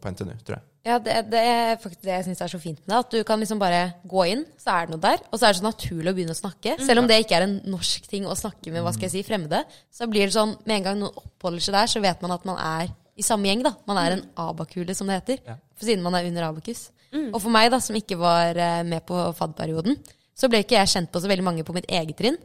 [0.00, 0.64] på NTNU, tror jeg.
[0.86, 2.98] Ja, det, det er faktisk det jeg syns er så fint med det.
[3.02, 5.22] At du kan liksom bare gå inn, så er det noe der.
[5.32, 6.76] Og så er det så naturlig å begynne å snakke.
[6.86, 9.24] Selv om det ikke er en norsk ting å snakke med hva skal jeg si,
[9.26, 9.64] fremmede.
[9.90, 12.46] Så blir det sånn, med en gang noen oppholder seg der, så vet man at
[12.46, 13.64] man er i samme gjeng.
[13.66, 13.74] da.
[13.90, 15.42] Man er en abakule, som det heter.
[15.50, 15.56] Ja.
[15.74, 16.86] For siden man er under abakus.
[17.16, 19.96] Og for meg, da, som ikke var eh, med på FAD-perioden,
[20.36, 22.36] så ble ikke jeg kjent på så veldig mange på mitt eget trinn.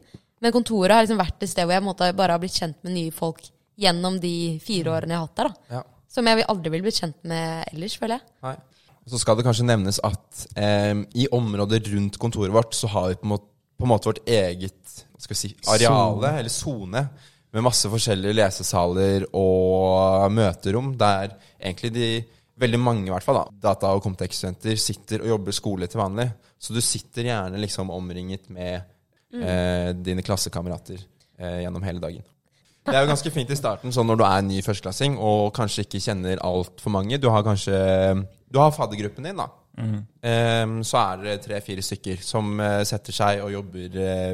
[0.41, 2.95] Men kontoret har liksom vært et sted hvor jeg måte bare har blitt kjent med
[2.95, 3.43] nye folk
[3.81, 5.51] gjennom de fire årene jeg har hatt der.
[5.75, 5.81] Ja.
[6.11, 8.33] Som jeg aldri vil blitt kjent med ellers, føler jeg.
[8.47, 8.57] Nei.
[9.11, 13.19] Så skal det kanskje nevnes at eh, i området rundt kontoret vårt så har vi
[13.21, 13.49] på en måte,
[13.81, 14.77] på en måte vårt eget
[15.21, 16.33] skal si, areale, Zone.
[16.39, 17.03] eller sone,
[17.51, 22.07] med masse forskjellige lesesaler og møterom, der egentlig de
[22.61, 26.27] veldig mange i hvert fall da, data- og Comtec-studenter sitter og jobber skole til vanlig.
[26.61, 28.81] Så du sitter gjerne liksom omringet med
[29.33, 30.99] eh, dine klassekamerater
[31.39, 32.27] eh, gjennom hele dagen.
[32.81, 35.85] Det er jo ganske fint i starten, sånn når du er ny førsteklassing og kanskje
[35.85, 37.19] ikke kjenner altfor mange.
[37.21, 37.77] Du har kanskje
[38.51, 39.47] Du har faddergruppen din, da.
[40.27, 44.33] Ehm, så er det tre-fire stykker som eh, setter seg og jobber eh,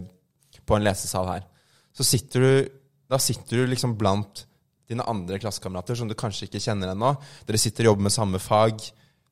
[0.66, 1.46] på en lesesal her.
[1.94, 2.74] Så sitter du
[3.08, 4.47] Da sitter du liksom blant
[4.90, 7.16] dine andre klassekamerater som du kanskje ikke kjenner ennå.
[7.48, 8.88] Dere sitter og jobber med samme fag.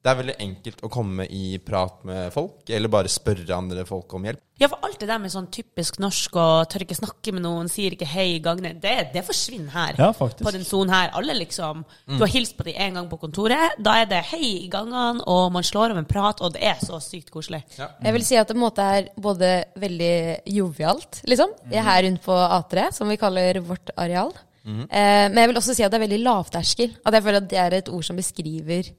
[0.06, 4.14] Det er veldig enkelt å komme i prat med folk, eller bare spørre andre folk
[4.14, 4.44] om hjelp.
[4.62, 7.72] Ja, for alt det der med sånn typisk norsk og tør ikke snakke med noen,
[7.74, 9.98] sier ikke hei i gangene, det, det forsvinner her.
[9.98, 10.46] Ja, faktisk.
[10.46, 11.10] På den sonen her.
[11.18, 14.44] Alle liksom Du har hilst på dem en gang på kontoret, da er det hei
[14.46, 17.64] i gangene, og man slår av en prat, og det er så sykt koselig.
[17.82, 20.16] Jeg vil si at det på en måte er både veldig
[20.54, 21.58] jovialt, liksom.
[21.72, 24.38] Jeg er her rundt på A3, som vi kaller vårt areal.
[24.66, 26.96] Eh, men jeg vil også si at det er veldig lavterskel.
[27.06, 28.92] At jeg føler at det er et ord som beskriver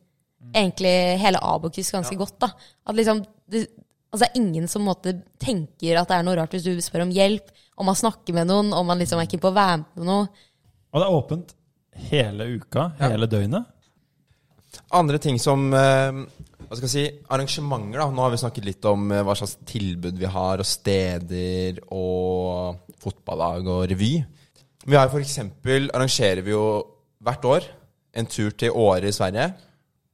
[0.54, 2.38] egentlig hele Abokus ganske godt.
[2.40, 2.50] da.
[2.86, 3.66] At liksom, det,
[4.12, 6.74] altså det er ingen som på måte tenker at det er noe rart hvis du
[6.84, 9.56] spør om hjelp, om man snakker med noen, om man liksom er keen på å
[9.56, 10.28] være med på noe.
[10.92, 11.56] Og det er åpent
[12.10, 13.72] hele uka, hele døgnet.
[14.94, 16.22] Andre ting som eh,
[16.66, 18.00] hva skal jeg si, arrangementer.
[18.00, 21.80] da Nå har vi snakket litt om eh, hva slags tilbud vi har, og steder,
[21.94, 24.14] og fotballag og revy.
[24.86, 26.66] Vi har for eksempel, arrangerer vi jo
[27.26, 27.64] hvert år
[28.16, 29.48] en tur til Åre i Sverige.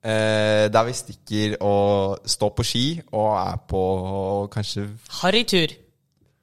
[0.03, 3.83] Eh, der vi stikker og står på ski og er på
[4.51, 4.89] kanskje
[5.21, 5.77] Harrytur.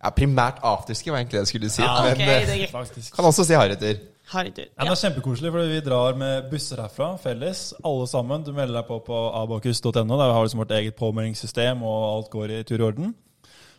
[0.04, 1.82] ja, Primært afterski, var egentlig det jeg skulle si.
[1.82, 4.00] Ja, men ok, eh, det er kan også si harrytur.
[4.30, 4.64] Harrytur.
[4.78, 8.46] Ja, det er kjempekoselig, for vi drar med busser herfra, felles, alle sammen.
[8.46, 12.30] Du melder deg på på abakus.no, der vi har liksom vårt eget påmeldingssystem, og alt
[12.30, 13.16] går i tur i orden.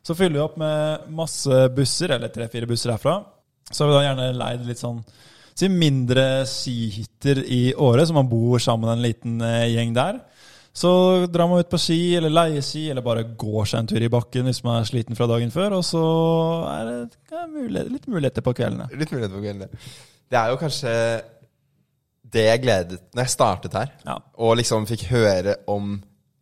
[0.03, 3.23] Så fyller vi opp med masse busser, eller tre-fire busser herfra.
[3.71, 5.03] Så har vi da gjerne leid litt sånn
[5.61, 10.21] si mindre skihytter i året, så man bor sammen en liten eh, gjeng der.
[10.73, 10.91] Så
[11.27, 14.13] drar man ut på ski, eller leier ski, eller bare går seg en tur i
[14.13, 16.05] bakken hvis man er sliten fra dagen før, og så
[16.71, 18.87] er det mulighet, litt muligheter på kveldene.
[18.95, 19.83] Litt muligheter på kveldene.
[20.31, 20.95] Det er jo kanskje
[22.31, 23.91] det jeg gledet når jeg startet her.
[24.07, 24.21] Ja.
[24.39, 25.99] Og liksom fikk høre om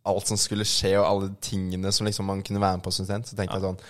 [0.09, 2.93] alt som skulle skje, og alle tingene som liksom man kunne være med på.
[2.93, 3.81] Så tenkte jeg sånn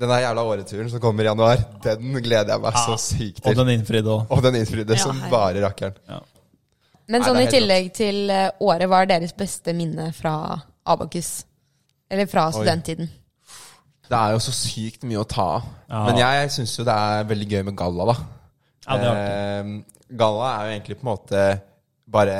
[0.00, 3.50] Den der jævla åreturen som kommer i januar, den gleder jeg meg så sykt til.
[3.52, 4.24] Og den innfridde òg.
[4.34, 5.98] Og den innfridde Ja, som bare rakkeren.
[7.06, 10.56] Men Nei, sånn i tillegg tillegg til eh, året, hva er deres beste minne fra
[10.88, 11.44] Abakus?
[12.10, 13.10] Eller fra studenttiden?
[14.08, 15.68] Det er jo så sykt mye å ta av.
[15.88, 16.00] Ja.
[16.08, 18.16] Men jeg syns jo det er veldig gøy med galla, da.
[18.84, 19.22] Ja, det er.
[19.22, 21.44] Eh, galla er jo egentlig på en måte
[22.14, 22.38] bare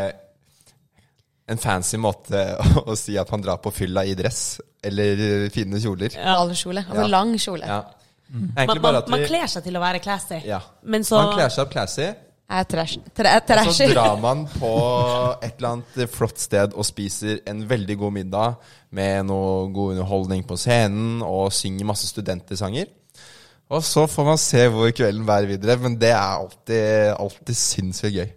[1.49, 5.81] en fancy måte å, å si at man drar på fylla i dress eller fine
[5.81, 6.15] kjoler.
[6.17, 6.39] Ja.
[6.41, 6.85] Ballkjole.
[6.89, 7.11] Altså Ja.
[7.13, 7.69] lang kjole.
[7.69, 7.83] Ja.
[8.35, 10.59] Man, Egentlig man, bare man kler seg til å være classy, ja.
[10.83, 12.07] men så Man kler seg opp classy,
[12.55, 14.71] Er trash, tra, og så drar man på
[15.45, 18.57] et eller annet flott sted og spiser en veldig god middag
[18.97, 22.91] med noe god underholdning på scenen og synger masse studentersanger.
[23.73, 28.19] Og så får man se hvor kvelden bærer videre, men det er alltid, alltid sinnssykt
[28.19, 28.29] gøy.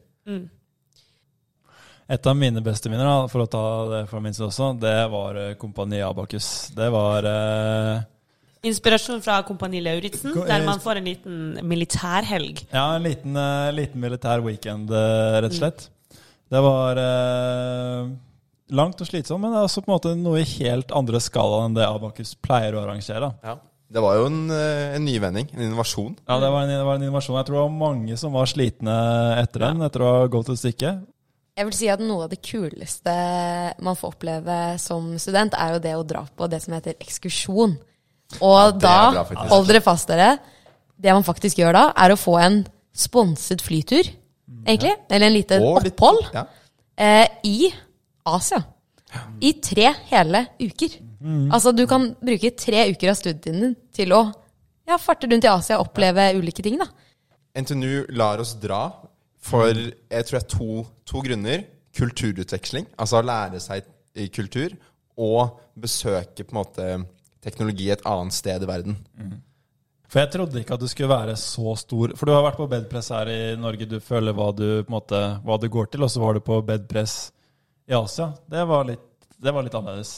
[2.09, 4.93] Et av mine beste minner, da, for å ta det fra min side også, det
[5.11, 6.69] var eh, Kompani Abakus.
[6.75, 8.05] Det var eh,
[8.67, 12.63] Inspirasjon fra Kompani Lauritzen, der man får en liten militærhelg.
[12.71, 15.89] ja, en liten, eh, liten militær weekend, eh, rett og slett.
[16.47, 18.07] Det var eh,
[18.71, 21.65] langt og slitsomt, men det er også på en måte noe i helt andre skala
[21.67, 23.33] enn det Abakus pleier å arrangere.
[23.43, 23.57] Ja.
[23.87, 26.15] Det var jo en, eh, en nyvending, en innovasjon.
[26.27, 27.37] Ja, det var, en, det var en innovasjon.
[27.39, 28.95] Jeg tror det var mange som var slitne
[29.43, 30.95] etter den, etter å ha gått et stykke.
[31.57, 33.13] Jeg vil si at noe av det kuleste
[33.81, 37.73] man får oppleve som student, er jo det å dra på det som heter ekskursjon.
[38.43, 40.35] Og er da, bra, hold dere fast dere,
[40.97, 42.59] det man faktisk gjør da, er å få en
[42.97, 44.05] sponset flytur,
[44.67, 44.93] egentlig.
[45.09, 46.45] Eller en liten Og litt- opphold Ja.
[46.97, 47.71] eh, i
[48.25, 48.61] Asia.
[49.41, 50.99] I tre hele uker.
[51.51, 54.33] Altså, du kan bruke tre uker av studietiden din til å
[54.87, 56.85] ja, farte rundt i Asia og oppleve ulike ting, da.
[57.55, 58.91] NTNU lar oss dra
[59.47, 60.69] for jeg tror det er to,
[61.07, 61.65] to grunner.
[61.97, 63.87] Kulturutveksling, altså å lære seg
[64.21, 64.75] i kultur,
[65.17, 66.85] og besøke på en måte
[67.41, 68.97] teknologi et annet sted i verden.
[70.07, 72.13] For jeg trodde ikke at du skulle være så stor.
[72.15, 74.95] For du har vært på bedpress her i Norge, du føler hva du, på en
[74.99, 77.17] måte, hva du går til, og så var du på bedpress
[77.89, 78.29] i Asia.
[78.47, 79.03] Det var litt,
[79.41, 80.13] det var litt annerledes.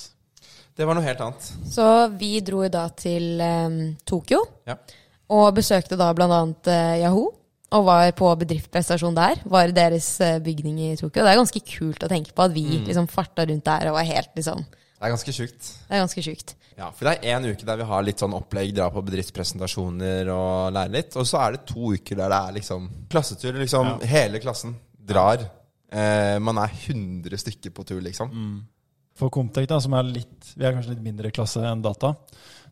[0.77, 1.47] Det var noe helt annet.
[1.73, 1.87] Så
[2.19, 4.75] vi dro da til um, Tokyo, Ja.
[5.31, 7.33] og besøkte da blant annet eh, Yahoo.
[7.77, 9.41] Og var på bedriftsprestasjon der.
[9.45, 11.21] Var i deres eh, bygning i Tokyo.
[11.21, 14.07] Det er ganske kult å tenke på at vi liksom farta rundt der og var
[14.09, 15.69] helt liksom Det er ganske sjukt.
[15.85, 16.55] Det er ganske sjukt.
[16.79, 20.31] Ja, for det er én uke der vi har litt sånn opplegg, dra på bedriftspresentasjoner
[20.33, 21.15] og lære litt.
[21.19, 23.59] Og så er det to uker der det er liksom klassetur.
[23.59, 24.75] Liksom hele klassen
[25.11, 25.45] drar.
[25.91, 28.33] Eh, man er 100 stykker på tur, liksom.
[29.19, 32.13] For Comtec, da, som er litt Vi er kanskje litt mindre klasse enn data.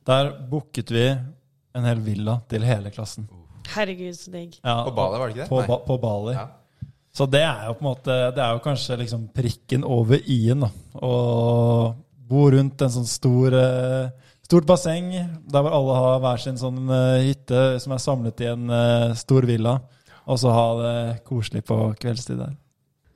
[0.07, 3.27] Der booket vi en hel villa til hele klassen.
[3.73, 4.55] Herregud, så digg.
[4.61, 5.49] Ja, På Bali, var det ikke det?
[5.51, 6.35] På, ba, på Bali.
[6.37, 6.47] Ja.
[7.17, 10.67] Så det er jo på en måte Det er jo kanskje liksom prikken over i-en.
[10.93, 11.13] Å
[12.27, 14.09] bo rundt en sånn stor eh,
[14.47, 18.49] stort basseng der hvor alle har hver sin sånn eh, hytte som er samlet i
[18.51, 19.77] en eh, stor villa,
[20.27, 20.95] og så ha det
[21.27, 22.55] koselig på kveldstid der.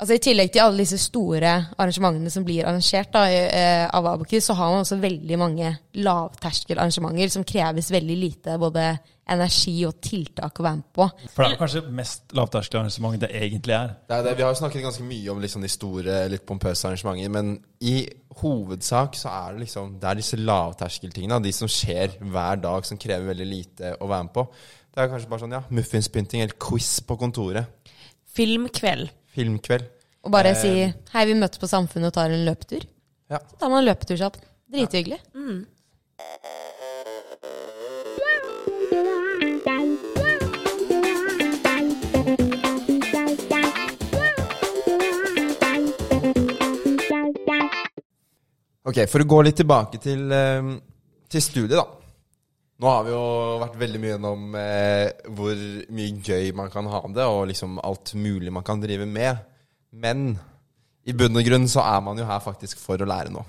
[0.01, 4.47] Altså I tillegg til alle disse store arrangementene som blir arrangert da, eh, av Abakus,
[4.47, 8.95] så har man også veldig mange lavterskelarrangementer som kreves veldig lite både
[9.29, 11.07] energi og tiltak å være med på.
[11.29, 13.93] For det er jo kanskje mest lavterskelarrangement det egentlig er.
[14.09, 14.35] Det er det.
[14.39, 17.53] Vi har jo snakket ganske mye om liksom de store, litt pompøse arrangementer, men
[17.85, 17.95] i
[18.41, 22.97] hovedsak så er det liksom Det er disse lavterskeltingene, de som skjer hver dag, som
[22.97, 24.49] krever veldig lite å være med på.
[24.89, 27.93] Det er kanskje bare sånn, ja, muffinspynting eller quiz på kontoret.
[28.33, 29.20] Filmkveld.
[29.35, 29.85] Filmkveld.
[30.23, 30.55] Og bare Eh.
[30.61, 32.85] si 'hei, vi møtes på Samfunnet og tar en løpetur'.
[33.29, 33.37] Ja.
[33.37, 34.41] Så tar man en løpetur sammen.
[34.71, 35.19] Drithyggelig.
[48.83, 50.79] Ok, for å gå litt tilbake til, eh,
[51.29, 52.00] til studiet, da.
[52.81, 53.25] Nå har vi jo
[53.61, 55.59] vært veldig mye gjennom eh, hvor
[55.93, 59.43] mye gøy man kan ha det, og liksom alt mulig man kan drive med.
[59.93, 60.31] Men
[61.05, 63.45] i bunn og grunn så er man jo her faktisk for å lære noe.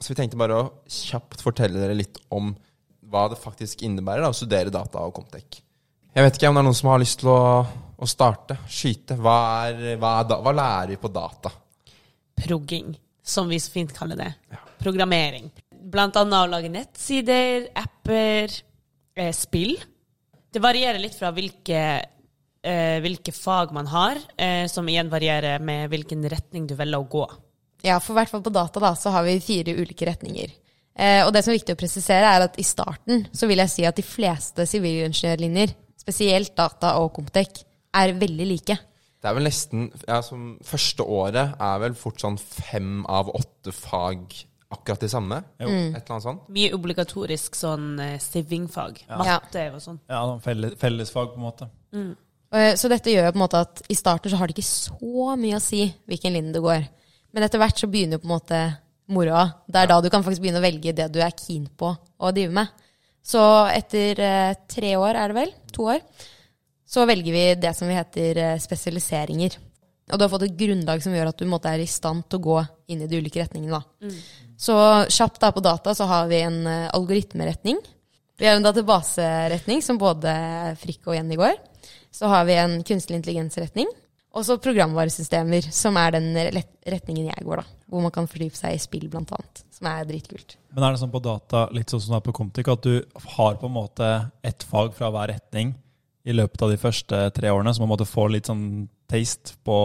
[0.00, 2.54] Så vi tenkte bare å kjapt fortelle dere litt om
[3.10, 5.60] hva det faktisk innebærer da, å studere data og Comtec.
[6.14, 7.40] Jeg vet ikke om det er noen som har lyst til å,
[8.00, 9.20] å starte, skyte.
[9.20, 11.52] Hva, er, hva, er da, hva lærer vi på data?
[12.40, 14.32] Progging, som vi så fint kaller det.
[14.80, 15.52] Programmering.
[15.80, 18.52] Blant annet å lage nettsider, apper,
[19.16, 19.76] eh, spill.
[20.52, 21.82] Det varierer litt fra hvilke,
[22.62, 27.08] eh, hvilke fag man har, eh, som igjen varierer med hvilken retning du velger å
[27.08, 27.26] gå.
[27.82, 30.50] Ja, for i hvert fall på data da, så har vi fire ulike retninger.
[30.96, 33.72] Eh, og det som er viktig å presisere, er at i starten så vil jeg
[33.72, 37.64] si at de fleste sivilingeniørlinjer, spesielt data og Comtec,
[37.94, 38.76] er veldig like.
[39.20, 43.72] Det er vel nesten ja, som Første året er vel fort sånn fem av åtte
[43.76, 44.32] fag
[44.70, 45.42] akkurat det samme.
[45.58, 46.48] Et eller annet sånt.
[46.54, 49.02] Mye obligatorisk sånn eh, sivingfag.
[49.08, 49.20] Ja.
[49.20, 50.00] Matte og sånn.
[50.10, 51.70] Ja, felles, Fellesfag, på en måte.
[51.96, 52.12] Mm.
[52.50, 55.34] Så dette gjør jo på en måte at i starten så har det ikke så
[55.38, 56.82] mye å si hvilken linje du går.
[57.30, 58.60] Men etter hvert så begynner jo på en måte
[59.10, 59.44] moroa.
[59.70, 62.32] Det er da du kan faktisk begynne å velge det du er keen på å
[62.34, 62.70] drive med.
[63.22, 65.54] Så etter eh, tre år, er det vel?
[65.76, 66.02] To år?
[66.90, 69.58] Så velger vi det som vi heter eh, spesialiseringer.
[70.10, 72.26] Og du har fått et grunnlag som gjør at du på måte, er i stand
[72.28, 72.58] til å gå
[72.92, 73.80] inn i de ulike retningene.
[73.80, 74.12] Da.
[74.60, 74.76] Så
[75.08, 77.80] kjapt da på data så har vi en uh, algoritmeretning.
[78.40, 80.32] Vi har en databaseretning, som både
[80.80, 81.58] Frikk og Jenny går.
[82.12, 83.90] Så har vi en kunstig intelligensretning.
[84.30, 87.78] Og så programvaresystemer, som er den retningen jeg går, da.
[87.90, 89.62] Hvor man kan fordype seg i spill, blant annet.
[89.74, 90.54] Som er dritkult.
[90.70, 93.24] Men er det sånn på data, litt sånn som det er på Comtic, at du
[93.34, 94.10] har på en måte
[94.46, 95.74] ett fag fra hver retning
[96.24, 99.76] i løpet av de første tre årene, så man måtte få litt sånn taste på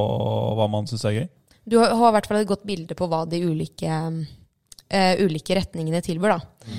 [0.57, 1.29] hva man syns er gøy?
[1.65, 5.57] Du har har i hvert fall et godt bilde på hva de ulike, uh, ulike
[5.57, 6.35] retningene tilbyr.
[6.35, 6.75] Da.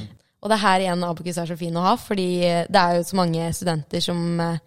[0.47, 2.29] Og det er her igjen Abokus er så fin å ha, fordi
[2.71, 4.61] det er jo så mange studenter som eh,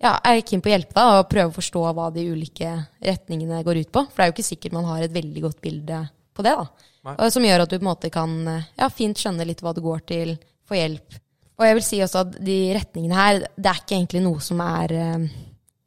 [0.00, 2.70] ja, er keen på å hjelpe deg og prøve å forstå hva de ulike
[3.04, 4.06] retningene går ut på.
[4.06, 6.00] For det er jo ikke sikkert man har et veldig godt bilde
[6.32, 6.54] på det.
[6.54, 6.94] da.
[7.08, 7.16] Nei.
[7.18, 9.74] Og som gjør at du på en måte kan eh, ja, fint skjønne litt hva
[9.76, 10.32] det går til,
[10.68, 11.20] få hjelp.
[11.58, 14.62] Og jeg vil si også at de retningene her, det er ikke egentlig noe som
[14.62, 14.94] er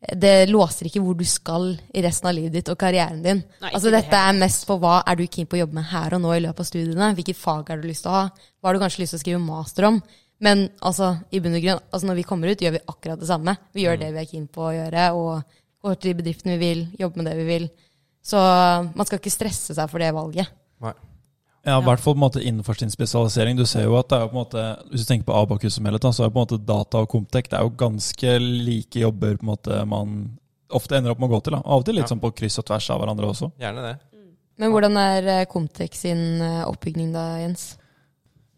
[0.01, 3.43] det låser ikke hvor du skal i resten av livet ditt og karrieren din.
[3.61, 6.15] Nei, altså Dette er mest på hva er du keen på å jobbe med her
[6.17, 7.11] og nå i løpet av studiene.
[7.17, 8.23] Hvilke fag har du lyst til å ha?
[8.31, 10.01] Hva har du kanskje lyst til å skrive master om?
[10.41, 13.29] Men altså, i bunn og grunn, altså når vi kommer ut, gjør vi akkurat det
[13.29, 13.53] samme.
[13.77, 16.71] Vi gjør det vi er keen på å gjøre, og går til de bedriftene vi
[16.71, 17.69] vil, jobber med det vi vil.
[18.25, 20.49] Så man skal ikke stresse seg for det valget.
[20.81, 20.95] Nei.
[21.63, 23.57] Ja, i hvert fall på en måte innenfor sin spesialisering.
[23.57, 25.75] Du ser jo at det er jo på en måte, Hvis du tenker på Abakus
[25.77, 28.31] som helhet, så er jo på en måte data og Comtec det er jo ganske
[28.41, 30.15] like jobber på en måte man
[30.71, 31.53] ofte ender opp med å gå til.
[31.53, 31.61] da.
[31.65, 32.15] Av og til litt Ja.
[32.15, 33.51] sånn på kryss og tvers av hverandre også.
[33.59, 33.99] Gjerne det.
[34.57, 37.77] Men hvordan er eh, Comtec sin oppbygging oppbygning da, Jens?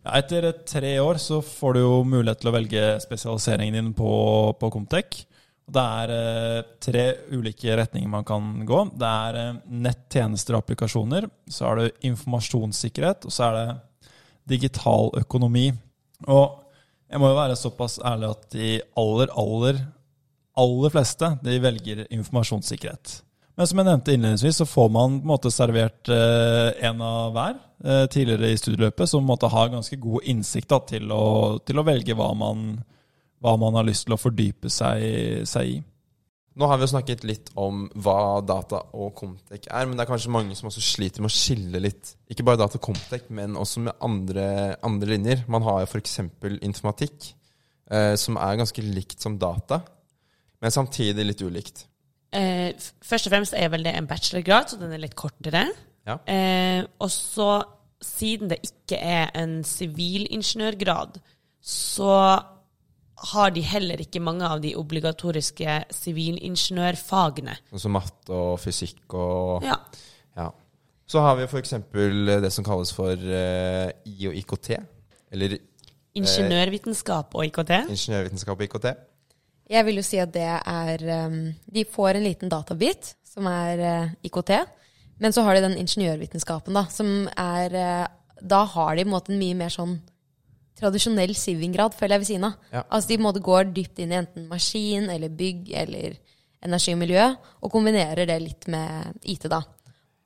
[0.05, 3.93] Ja, etter eh, tre år så får du jo mulighet til å velge spesialiseringen din
[3.93, 5.25] på, på Comtec.
[5.73, 8.83] Det er eh, tre ulike retninger man kan gå.
[8.99, 9.55] Det er eh,
[9.85, 11.27] nettjenester og applikasjoner.
[11.49, 14.13] Så er det informasjonssikkerhet, og så er det
[14.55, 15.69] digital økonomi.
[16.27, 16.59] Og
[17.09, 19.83] jeg må jo være såpass ærlig at de aller, aller,
[20.59, 23.19] aller fleste de velger informasjonssikkerhet.
[23.53, 27.35] Men som jeg nevnte innledningsvis, så får man på en måte servert eh, en av
[27.35, 27.61] hver
[28.13, 31.25] tidligere i studieløpet, som på en måte har ganske god innsikt da, til, å,
[31.67, 32.77] til å velge hva man,
[33.43, 35.81] hva man har lyst til å fordype seg, seg i.
[36.53, 40.11] Nå har vi jo snakket litt om hva data og Comtec er, men det er
[40.11, 42.13] kanskje mange som også sliter med å skille litt.
[42.29, 44.45] Ikke bare data og Comtec, men også med andre,
[44.85, 45.41] andre linjer.
[45.49, 46.19] Man har jo f.eks.
[46.61, 47.31] informatikk,
[47.89, 49.81] eh, som er ganske likt som data,
[50.61, 51.87] men samtidig litt ulikt.
[52.33, 52.69] Eh,
[53.01, 55.65] først og fremst er vel det en bachelorgrad, så den er litt kortere.
[56.05, 56.19] Ja.
[56.29, 57.63] Eh, og så,
[58.03, 61.17] siden det ikke er en sivilingeniørgrad,
[61.63, 62.13] så
[63.31, 67.55] har de heller ikke mange av de obligatoriske sivilingeniørfagene.
[67.71, 69.77] Sånn som matte og fysikk og Ja.
[70.37, 70.49] Ja.
[71.07, 71.75] Så har vi f.eks.
[71.91, 74.69] det som kalles for eh, I og IKT.
[75.31, 75.57] Eller
[76.13, 77.71] Ingeniørvitenskap og IKT.
[77.89, 78.87] ingeniørvitenskap og IKT.
[79.73, 83.79] Jeg vil jo si at det er um, De får en liten databit, som er
[83.79, 84.51] eh, IKT.
[85.23, 88.07] Men så har de den ingeniørvitenskapen, da, som er eh,
[88.41, 90.01] Da har de på en måte en mye mer sånn
[90.79, 92.53] tradisjonell sivingrad, føler jeg, ved siden av.
[92.73, 92.83] Ja.
[92.89, 96.17] Altså de på en måte går dypt inn i enten maskin eller bygg eller
[96.63, 97.25] energi og miljø,
[97.61, 99.61] og kombinerer det litt med IT, da.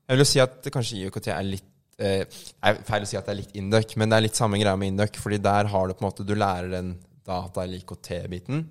[0.07, 2.23] Jeg vil jo si at kanskje IKT er litt eh,
[2.63, 4.77] er feil å si at det er litt Induc, men det er litt samme greia
[4.79, 5.17] med Induc.
[5.19, 8.67] fordi der har du på en måte Du lærer den data- eller IKT-biten,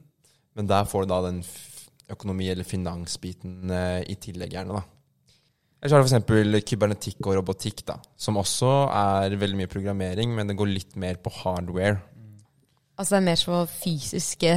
[0.57, 1.43] men der får du da den
[2.09, 4.79] økonomi- eller finansbiten eh, i tillegg, gjerne.
[4.79, 4.96] da.
[5.83, 6.65] Ellers har du f.eks.
[6.71, 11.19] kybernetikk og robotikk, da, som også er veldig mye programmering, men det går litt mer
[11.23, 11.99] på hardware.
[12.97, 14.55] Altså det er mer så fysiske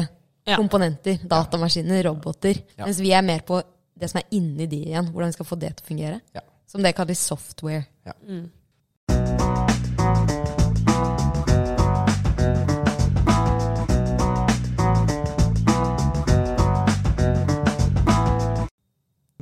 [0.48, 0.56] Ja.
[0.56, 1.20] komponenter.
[1.30, 2.56] Datamaskiner, roboter.
[2.78, 2.86] Ja.
[2.88, 3.60] Mens vi er mer på
[4.00, 5.12] det som er inni de igjen.
[5.12, 6.22] Hvordan vi skal få det til å fungere.
[6.34, 6.42] Ja.
[6.66, 7.84] Som det kalles software.
[8.08, 8.14] Ja.
[8.26, 8.48] Mm.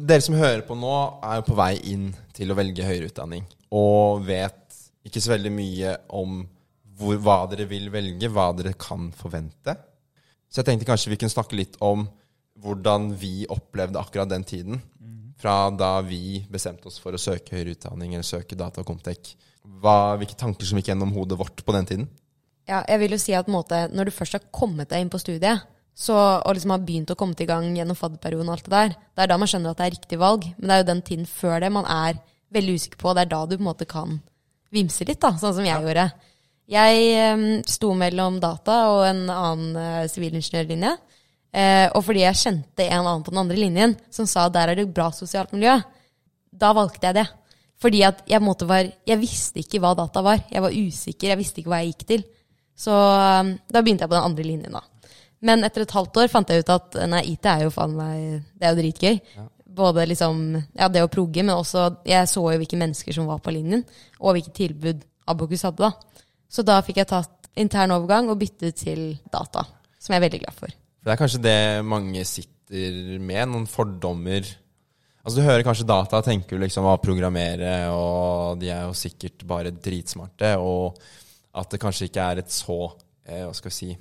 [0.07, 0.93] Dere som hører på nå,
[1.25, 3.43] er jo på vei inn til å velge høyere utdanning.
[3.75, 6.45] Og vet ikke så veldig mye om
[6.97, 9.75] hvor, hva dere vil velge, hva dere kan forvente.
[10.47, 12.05] Så jeg tenkte kanskje vi kunne snakke litt om
[12.63, 14.79] hvordan vi opplevde akkurat den tiden.
[15.41, 19.35] Fra da vi bestemte oss for å søke høyere utdanning eller søke data og Comtec.
[19.67, 22.07] Hva, hvilke tanker som gikk gjennom hodet vårt på den tiden?
[22.67, 25.19] Ja, jeg vil jo si at måte, når du først har kommet deg inn på
[25.19, 25.67] studiet,
[25.97, 28.91] så, og liksom har begynt å komme til gang gjennom fadderperioden og alt det der,
[29.17, 30.43] det er da man skjønner at det er riktig valg.
[30.57, 32.19] Men det er jo den tiden før det man er
[32.53, 33.13] veldig usikker på.
[33.17, 34.19] Det er da du på en måte kan
[34.73, 36.05] vimse litt, da, sånn som jeg gjorde.
[36.69, 40.93] Jeg um, sto mellom data og en annen sivilingeniørlinje.
[40.93, 40.93] sivilingeniørlinje.
[41.57, 44.77] uh, og fordi jeg kjente en annen på den andre linjen som sa der er
[44.77, 45.77] det bra sosialt miljø,
[46.51, 47.27] da valgte jeg det.
[47.81, 50.43] Fordi at jeg, måtte var, jeg visste ikke hva data var.
[50.49, 52.27] Jeg var usikker, jeg visste ikke hva jeg gikk til.
[52.77, 54.85] Så um, da begynte jeg på den andre linjen, da.
[55.45, 58.43] Men etter et halvt år fant jeg ut at nei, IT er jo faen meg
[58.57, 59.19] Det er jo dritgøy.
[59.77, 63.41] Både liksom Ja, det å progge, men også Jeg så jo hvilke mennesker som var
[63.43, 63.85] på linjen,
[64.19, 66.21] og hvilke tilbud Abokus hadde, da.
[66.47, 69.01] Så da fikk jeg tatt intern overgang og byttet til
[69.33, 69.65] data,
[69.99, 70.71] som jeg er veldig glad for.
[70.71, 74.47] For det er kanskje det mange sitter med, noen fordommer.
[75.19, 79.75] Altså Du hører kanskje data, tenker liksom å programmere, og de er jo sikkert bare
[79.75, 80.95] dritsmarte, og
[81.59, 82.79] at det kanskje ikke er et så
[83.27, 83.91] eh, Hva skal vi si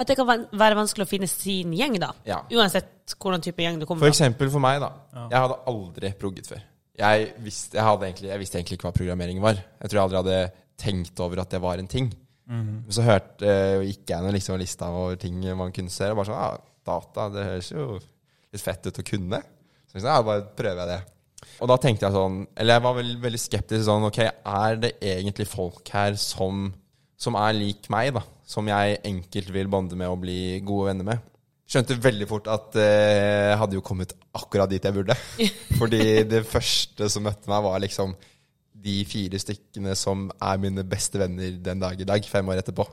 [0.00, 2.14] At det kan være vanskelig å finne sin gjeng, da.
[2.24, 2.40] Ja.
[2.56, 4.16] Uansett hvordan type gjeng du kommer For fra.
[4.16, 4.90] eksempel for meg, da.
[5.28, 6.64] Jeg hadde aldri progget før.
[7.00, 9.60] Jeg visste, jeg, hadde egentlig, jeg visste egentlig ikke hva programmering var.
[9.60, 10.40] Jeg tror jeg aldri hadde
[10.80, 12.10] tenkt over at det var en ting.
[12.50, 16.18] Men så hørte uh, gikk jeg gjennom liksom lista over ting man kunne se, og
[16.18, 16.58] bare sånn ah,
[16.90, 19.38] Data, det høres jo litt fett ut å kunne.
[19.86, 21.00] Så jeg sa, ja, bare prøver jeg det.
[21.60, 24.90] Og da tenkte jeg sånn Eller jeg var veldig, veldig skeptisk sånn Ok, er det
[25.00, 26.66] egentlig folk her som,
[27.20, 28.22] som er lik meg, da?
[28.50, 31.26] Som jeg enkelt vil bonde med og bli gode venner med?
[31.70, 35.14] Skjønte veldig fort at eh, jeg hadde jo kommet akkurat dit jeg burde.
[35.80, 38.16] Fordi det første som møtte meg, var liksom
[38.80, 42.88] de fire stykkene som er mine beste venner den dag i dag, fem år etterpå.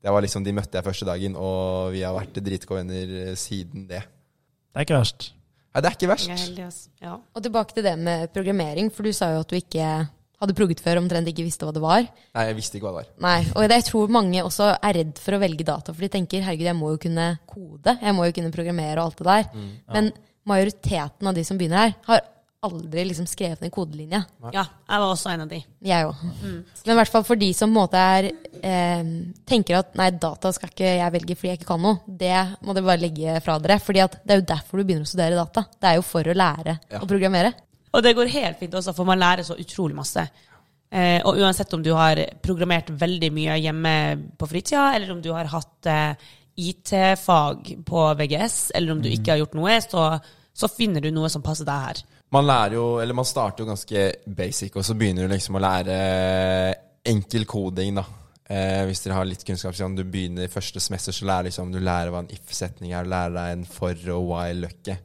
[0.00, 3.34] Det var liksom, De møtte jeg første dagen, og vi har vært dritgode venner eh,
[3.40, 4.04] siden det.
[4.04, 5.30] Det er ikke verst.
[5.70, 6.28] Nei, det er ikke verst.
[6.28, 6.68] er heldig.
[7.00, 7.16] Ja.
[7.16, 9.90] Og tilbake til det med programmering, for du sa jo at du ikke
[10.40, 12.06] hadde progget før, omtrent ikke visste hva det var.
[12.34, 13.12] Nei, jeg visste ikke hva det var.
[13.26, 16.42] Nei, og jeg tror mange også er redd for å velge data, for de tenker
[16.46, 19.48] herregud, jeg må jo kunne kode, jeg må jo kunne programmere og alt det der.
[19.54, 19.70] Mm.
[19.94, 20.12] Men
[20.50, 22.22] majoriteten av de som begynner her, har
[22.60, 24.18] aldri liksom skrevet en kodelinje.
[24.52, 25.62] ja, jeg var også en av de.
[25.80, 26.24] Jeg òg.
[26.42, 28.28] Men i hvert fall for de som på en måte er
[28.60, 29.12] eh,
[29.48, 32.76] tenker at nei, data skal ikke jeg velge fordi jeg ikke kan noe, det må
[32.76, 33.78] dere bare legge fra dere.
[33.80, 35.64] fordi det er jo derfor du begynner å studere data.
[35.80, 37.00] Det er jo for å lære Ja.
[37.00, 37.54] å programmere.
[37.90, 40.22] Og det går helt fint også, for man lærer så utrolig masse.
[40.90, 43.94] Eh, og uansett om du har programmert veldig mye hjemme
[44.38, 46.28] på fritida, eller om du har hatt eh,
[46.60, 50.06] IT-fag på VGS, eller om du ikke har gjort noe, så,
[50.52, 52.02] så finner du noe som passer deg her.
[52.30, 54.06] Man lærer jo, eller man starter jo ganske
[54.38, 56.00] basic, og så begynner du liksom å lære
[57.10, 58.06] enkel koding, da.
[58.50, 61.70] Eh, hvis dere har litt kunnskap, så du begynner i første semester, så lærer liksom,
[61.70, 64.96] du lærer hva en if-setning er, du lærer deg en for- og while-løkke.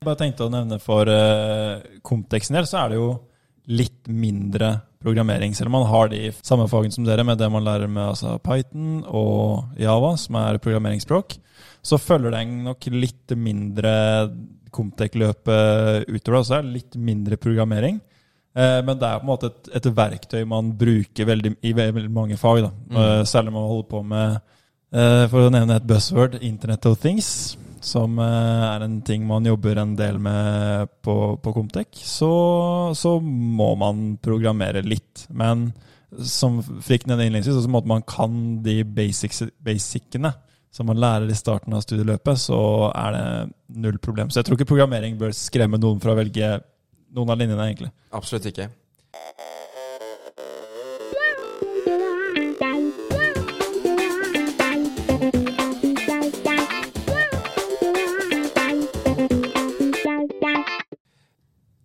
[0.00, 3.08] Bare tenkte å nevne for uh, Comteksen del, så er det jo
[3.68, 7.66] litt mindre programmering, selv om man har de samme fagene som dere, med det man
[7.66, 11.36] lærer med altså Python og Java, som er programmeringsspråk,
[11.84, 13.92] så følger den nok litt mindre
[14.72, 16.48] Comtec-løpet utover.
[16.48, 18.00] Så er det litt mindre programmering.
[18.56, 22.08] Eh, men det er på en måte et, et verktøy man bruker veldig, i veldig
[22.08, 22.64] mange fag.
[22.64, 22.72] Da.
[22.88, 23.26] Mm.
[23.28, 24.52] særlig når man holder på med,
[24.96, 27.34] eh, for å nevne et buzzword, Internet of Things,
[27.80, 32.32] som eh, er en ting man jobber en del med på, på Comtec, så,
[32.96, 35.26] så må man programmere litt.
[35.28, 35.70] Men
[36.10, 40.34] som fikk nevnte innledningsvis, så måtte man kan de basicene
[40.70, 42.60] som man lærer i starten av studieløpet, så
[42.94, 44.30] er det null problem.
[44.30, 46.52] Så jeg tror ikke programmering bør skremme noen fra å velge
[47.16, 47.90] noen av linjene, egentlig.
[48.14, 48.68] Absolutt ikke.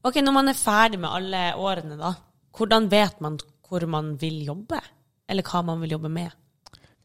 [0.05, 2.13] Ok, Når man er ferdig med alle årene, da,
[2.55, 4.77] hvordan vet man hvor man vil jobbe?
[5.27, 6.33] Eller hva man vil jobbe med?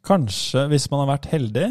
[0.04, 1.68] Kanskje, hvis man har vært heldig,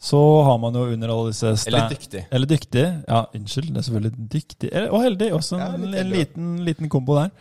[0.00, 2.22] så har man jo under alle disse Eller dyktig.
[2.30, 2.84] Eller dyktig.
[3.08, 3.72] Ja, unnskyld.
[3.74, 4.70] Det er selvfølgelig dyktig.
[4.88, 5.32] Og heldig.
[5.36, 7.34] Også en, Ja, en liten, liten kombo der.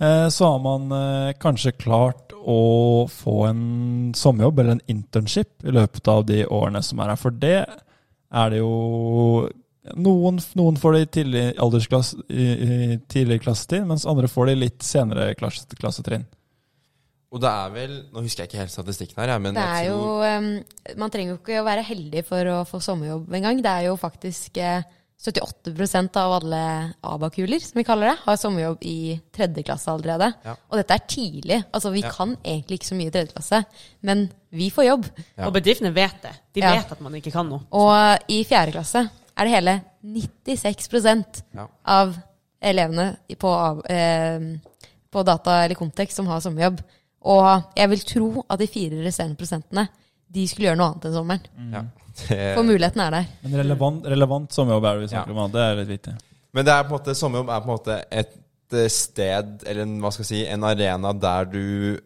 [0.00, 5.74] Eh, Så har man eh, kanskje klart å få en sommerjobb eller en internship i
[5.74, 7.20] løpet av de årene som er her.
[7.20, 9.48] For det er det jo
[9.96, 14.56] Noen, noen får det i tidlig aldersklasse, i, i tidlig klassetid, mens andre får det
[14.56, 16.26] i litt senere klasse, klassetrinn.
[17.28, 19.90] Og det er vel Nå husker jeg ikke helt statistikken her, men Det er jeg
[19.92, 23.60] jo, man trenger jo ikke å være heldig for å få sommerjobb engang.
[23.64, 24.82] Det er jo faktisk eh,
[25.18, 26.60] 78 av alle
[27.02, 28.96] ABAK-kuler, som vi kaller det, har sommerjobb i
[29.34, 30.30] tredje klasse allerede.
[30.46, 30.54] Ja.
[30.70, 31.58] Og dette er tidlig.
[31.74, 32.10] Altså, vi Ja.
[32.14, 33.64] kan egentlig ikke så mye i tredje klasse,
[34.02, 35.08] men vi får jobb.
[35.36, 35.46] Ja.
[35.48, 36.32] Og bedriftene vet det.
[36.54, 36.74] De Ja.
[36.76, 37.60] vet at man ikke kan noe.
[37.72, 39.08] Og i fjerde klasse
[39.38, 39.74] er det hele
[40.46, 41.66] 96 Ja.
[41.86, 42.16] av
[42.60, 44.40] elevene på, av- eh,
[45.10, 46.80] på data eller kontekst som har sommerjobb.
[47.28, 49.88] Og jeg vil tro at de fire resterende prosentene
[50.30, 51.72] de skulle gjøre noe annet enn sommeren.
[51.72, 51.84] ja.
[52.28, 53.26] For muligheten er der.
[53.44, 55.42] Men relevant, relevant sommerjobb er det vi snakker Ja.
[55.44, 55.50] om.
[55.52, 56.14] Det er litt viktig.
[56.52, 58.32] men det er på en måte sommerjobb er på en måte et
[58.72, 62.00] eh, sted, eller en, hva skal jeg si, en arena der du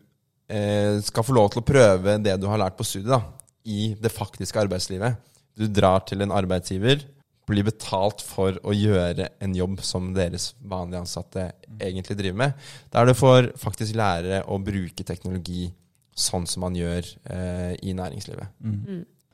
[0.48, 3.22] eh, skal få lov til å prøve det du har lært på studiet, da,
[3.64, 5.16] i det faktiske arbeidslivet.
[5.56, 7.02] Du drar til en arbeidsgiver,
[7.48, 11.46] blir betalt for å gjøre en jobb som deres vanlige ansatte
[11.78, 12.68] egentlig driver med.
[12.94, 15.66] Der du får faktisk lære å bruke teknologi
[16.14, 18.52] sånn som man gjør eh, i næringslivet.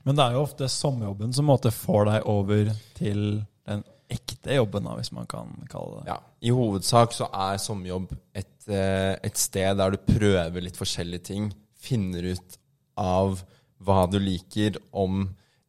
[0.06, 3.22] Men det er jo ofte sommerjobben som måte får deg over til
[3.68, 6.14] den ekte jobben, da, hvis man kan kalle det det.
[6.14, 11.26] Ja, I hovedsak så er sommerjobb et, eh, et sted der du prøver litt forskjellige
[11.28, 11.50] ting.
[11.76, 12.56] Finner ut
[12.98, 13.42] av
[13.84, 15.26] hva du liker om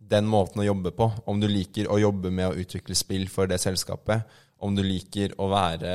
[0.10, 1.10] den måten å jobbe på.
[1.30, 4.26] Om du liker å jobbe med å utvikle spill for det selskapet.
[4.60, 5.93] Om du liker å være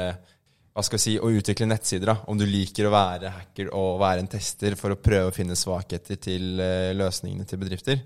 [0.75, 2.09] hva skal jeg si, å utvikle nettsider.
[2.11, 2.17] da.
[2.27, 5.55] Om du liker å være hacker og være en tester for å prøve å finne
[5.55, 8.01] svakheter til eh, løsningene til bedrifter.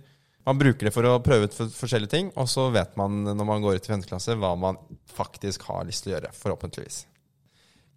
[0.44, 3.64] Man bruker det for å prøve ut forskjellige ting, og så vet man når man
[3.64, 4.04] går ut i 5.
[4.08, 4.76] klasse, hva man
[5.12, 6.32] faktisk har lyst til å gjøre.
[6.36, 7.02] Forhåpentligvis.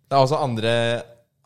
[0.07, 0.73] Det er også andre,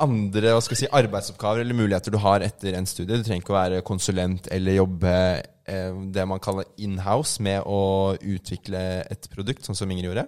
[0.03, 3.17] andre hva skal jeg si, arbeidsoppgaver eller muligheter du har etter en studie.
[3.17, 8.15] Du trenger ikke å være konsulent eller jobbe eh, det man kaller in-house med å
[8.19, 10.27] utvikle et produkt, sånn som Inger gjorde.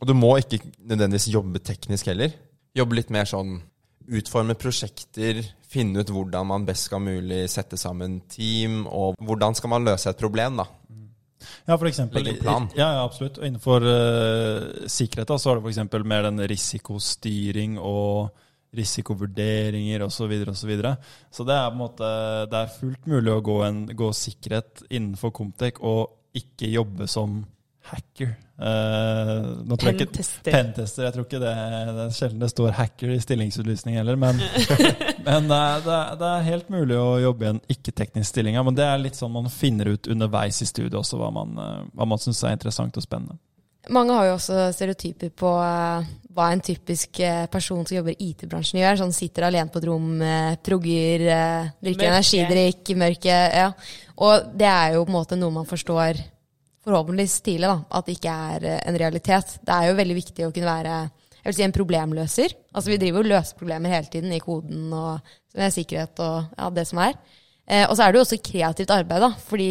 [0.00, 2.34] Og du må ikke nødvendigvis jobbe teknisk heller.
[2.76, 3.60] Jobbe litt mer sånn
[4.10, 5.38] Utforme prosjekter,
[5.70, 10.10] finne ut hvordan man best skal mulig sette sammen team, og hvordan skal man løse
[10.10, 10.64] et problem, da.
[11.68, 12.66] Ja, for eksempel, Legge en plan.
[12.74, 13.38] Ja, ja, absolutt.
[13.38, 15.94] Og innenfor uh, sikkerhet da, så er det f.eks.
[16.10, 18.32] mer den risikostyring og
[18.76, 20.16] risikovurderinger osv.
[20.20, 20.96] Så, videre, og så, videre.
[21.32, 22.10] så det er på en måte
[22.50, 27.40] Det er fullt mulig å gå, en, gå sikkerhet innenfor Comtec og ikke jobbe som
[27.90, 28.36] hacker.
[28.60, 29.40] Eh,
[29.70, 30.52] ikke- Pentester.
[30.52, 31.04] Pentester.
[31.04, 31.54] Jeg tror ikke det,
[31.96, 34.36] det er sjelden det står hacker i stillingsutlysning heller, men,
[35.26, 38.58] men det, er, det, er, er helt mulig å jobbe i en ikke-teknisk stilling.
[38.62, 41.86] Men det er litt sånn man finner ut underveis i studiet også hva man, eh,
[41.96, 43.40] hva man syns er interessant og spennende.
[43.88, 48.30] Mange har jo også stereotyper på eh, hva en typisk eh, person som jobber i
[48.30, 48.98] IT-bransjen gjør.
[49.00, 50.10] Sånn sitter alene på et rom,
[50.66, 53.70] progger, eh, drikker energidrikk, mørke ja.
[54.20, 56.20] Og det er jo på en måte noe man forstår
[56.84, 59.56] forhåpentligvis tidlig, da, at det ikke er en realitet.
[59.64, 61.00] Det er jo veldig viktig å kunne være
[61.40, 62.54] jeg vil si en problemløser.
[62.76, 66.68] Altså Vi driver og løser problemer hele tiden i koden og med sikkerhet og ja,
[66.76, 67.16] det som er.
[67.66, 69.30] Eh, og så er det jo også kreativt arbeid, da.
[69.48, 69.70] Fordi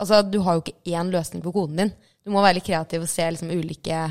[0.00, 1.92] altså, du har jo ikke én løsning på koden din.
[2.24, 4.04] Du må være litt kreativ og se liksom, ulike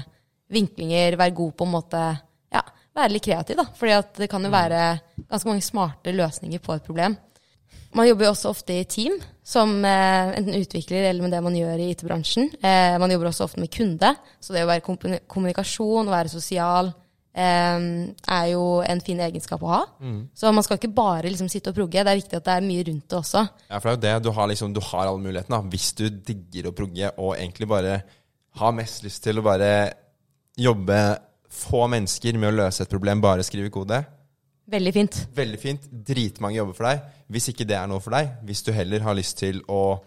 [0.50, 2.04] vinklinger, være god på en måte
[2.50, 2.64] Ja,
[2.98, 3.68] være litt kreativ, da.
[3.78, 4.84] Fordi at det kan jo være
[5.30, 7.18] ganske mange smarte løsninger på et problem.
[7.94, 11.56] Man jobber jo også ofte i team, som eh, enten utvikler eller med det man
[11.58, 12.52] gjør i IT-bransjen.
[12.62, 16.92] Eh, man jobber også ofte med kunde, så det å være kommuni- kommunikasjon, være sosial,
[17.40, 19.80] er jo en fin egenskap å ha.
[20.38, 22.68] Så man skal ikke bare liksom, sitte og progge, det er viktig at det er
[22.68, 23.46] mye rundt det også.
[23.70, 24.28] Ja, for det er jo det.
[24.28, 25.62] Du har, liksom, du har alle mulighetene.
[25.72, 27.98] Hvis du digger å progge og egentlig bare
[28.60, 29.74] har mest lyst til å bare
[30.60, 31.00] jobbe
[31.50, 34.02] få mennesker med å løse et problem, bare skrive kode.
[34.70, 35.20] Veldig fint.
[35.34, 35.86] Veldig fint.
[35.90, 37.06] Dritmange jobber for deg.
[37.34, 40.00] Hvis ikke det er noe for deg, hvis du heller har lyst til å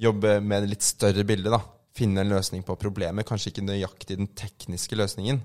[0.00, 1.60] jobbe med det litt større bildet, da.
[1.96, 3.24] Finne en løsning på problemet.
[3.28, 5.40] Kanskje ikke nøyaktig den tekniske løsningen,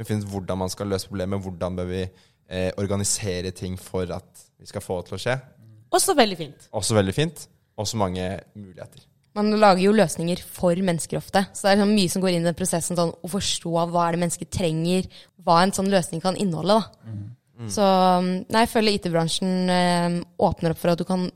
[0.00, 1.42] men finner ut hvordan man skal løse problemet.
[1.44, 2.00] Hvordan bør vi
[2.48, 5.36] eh, organisere ting for at vi skal få det til å skje.
[5.92, 6.68] Også veldig fint.
[6.76, 7.42] Også veldig fint.
[7.80, 9.04] Også mange muligheter.
[9.36, 11.44] Man lager jo løsninger for mennesker ofte.
[11.54, 14.06] Så det er sånn mye som går inn i den prosessen, sånn å forstå hva
[14.06, 15.06] er det mennesket trenger,
[15.44, 16.80] hva en sånn løsning kan inneholde.
[16.80, 17.12] da.
[17.70, 17.84] Så
[18.24, 21.28] nei, jeg føler IT-bransjen eh, åpner opp for at du kan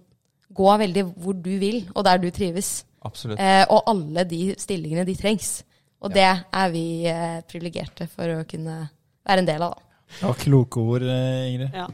[0.55, 2.79] gå veldig hvor du vil, og der du trives.
[3.05, 3.39] Absolutt.
[3.39, 5.59] Eh, og alle de stillingene de trengs.
[6.05, 8.77] Og det er vi eh, privilegerte for å kunne
[9.25, 9.73] være en del av.
[9.73, 10.01] da.
[10.21, 11.71] Ja, kloke ord, eh, Ingrid.
[11.73, 11.87] Ja.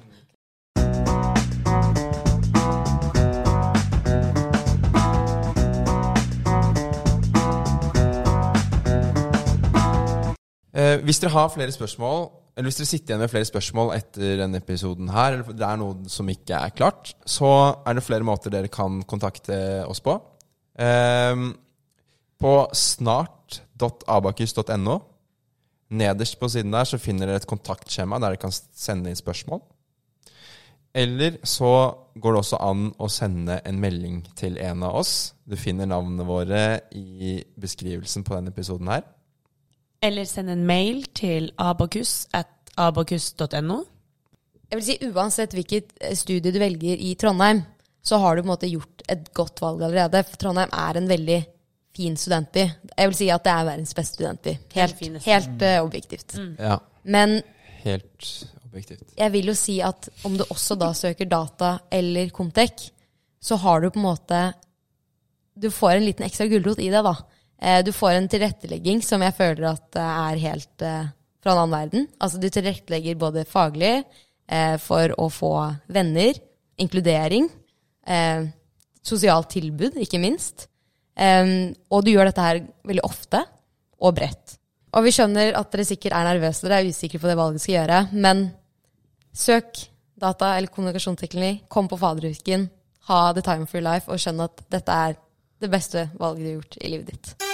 [10.74, 14.36] Eh, hvis dere har flere spørsmål, eller hvis dere sitter igjen med flere spørsmål etter
[14.42, 17.54] denne episoden her, eller det er noe som ikke er klart, så
[17.86, 20.18] er det flere måter dere kan kontakte oss på.
[20.82, 21.50] Eh,
[22.40, 22.54] på
[23.81, 25.01] snart.abakus.no.
[25.91, 29.62] Nederst på siden der så finner dere et kontaktskjema der dere kan sende inn spørsmål.
[30.95, 35.35] Eller så går det også an å sende en melding til en av oss.
[35.47, 36.62] Du finner navnene våre
[36.95, 39.05] i beskrivelsen på denne episoden her.
[40.03, 43.83] Eller send en mail til abakus at abakus.no.
[44.70, 47.64] Jeg vil si Uansett hvilket eh, studie du velger i Trondheim,
[48.03, 50.22] så har du på en måte gjort et godt valg allerede.
[50.26, 51.41] For Trondheim er en veldig
[51.97, 52.64] fin studentby.
[52.97, 54.55] Jeg vil si at det er verdens beste studentby.
[54.76, 56.36] Helt, helt uh, objektivt.
[56.59, 57.41] Ja, Men
[57.82, 59.03] helt objektivt.
[59.18, 62.91] jeg vil jo si at om du også da søker data eller Comtec,
[63.43, 64.41] så har du på en måte
[65.61, 67.14] Du får en liten ekstra gulrot i det, da.
[67.61, 71.09] Eh, Du får en tilrettelegging som jeg føler at eh, er helt eh,
[71.43, 72.07] fra en annen verden.
[72.20, 74.05] Altså du tilrettelegger både faglig
[74.49, 75.51] eh, for å få
[75.88, 76.38] venner,
[76.80, 77.49] inkludering,
[78.07, 78.47] eh,
[79.03, 80.68] sosialt tilbud, ikke minst.
[81.20, 83.42] Em, og du gjør dette her veldig ofte
[84.00, 84.56] og bredt.
[84.96, 87.76] Og vi skjønner at dere sikkert er nervøse, dere er usikre på det valget skal
[87.76, 88.48] gjøre, men
[89.36, 89.84] søk
[90.20, 92.66] data eller kommunikasjonsteknologi, kom på faderuken,
[93.10, 95.16] ha the time for your life og skjønn at dette er
[95.60, 97.49] det beste valget du har gjort i livet ditt.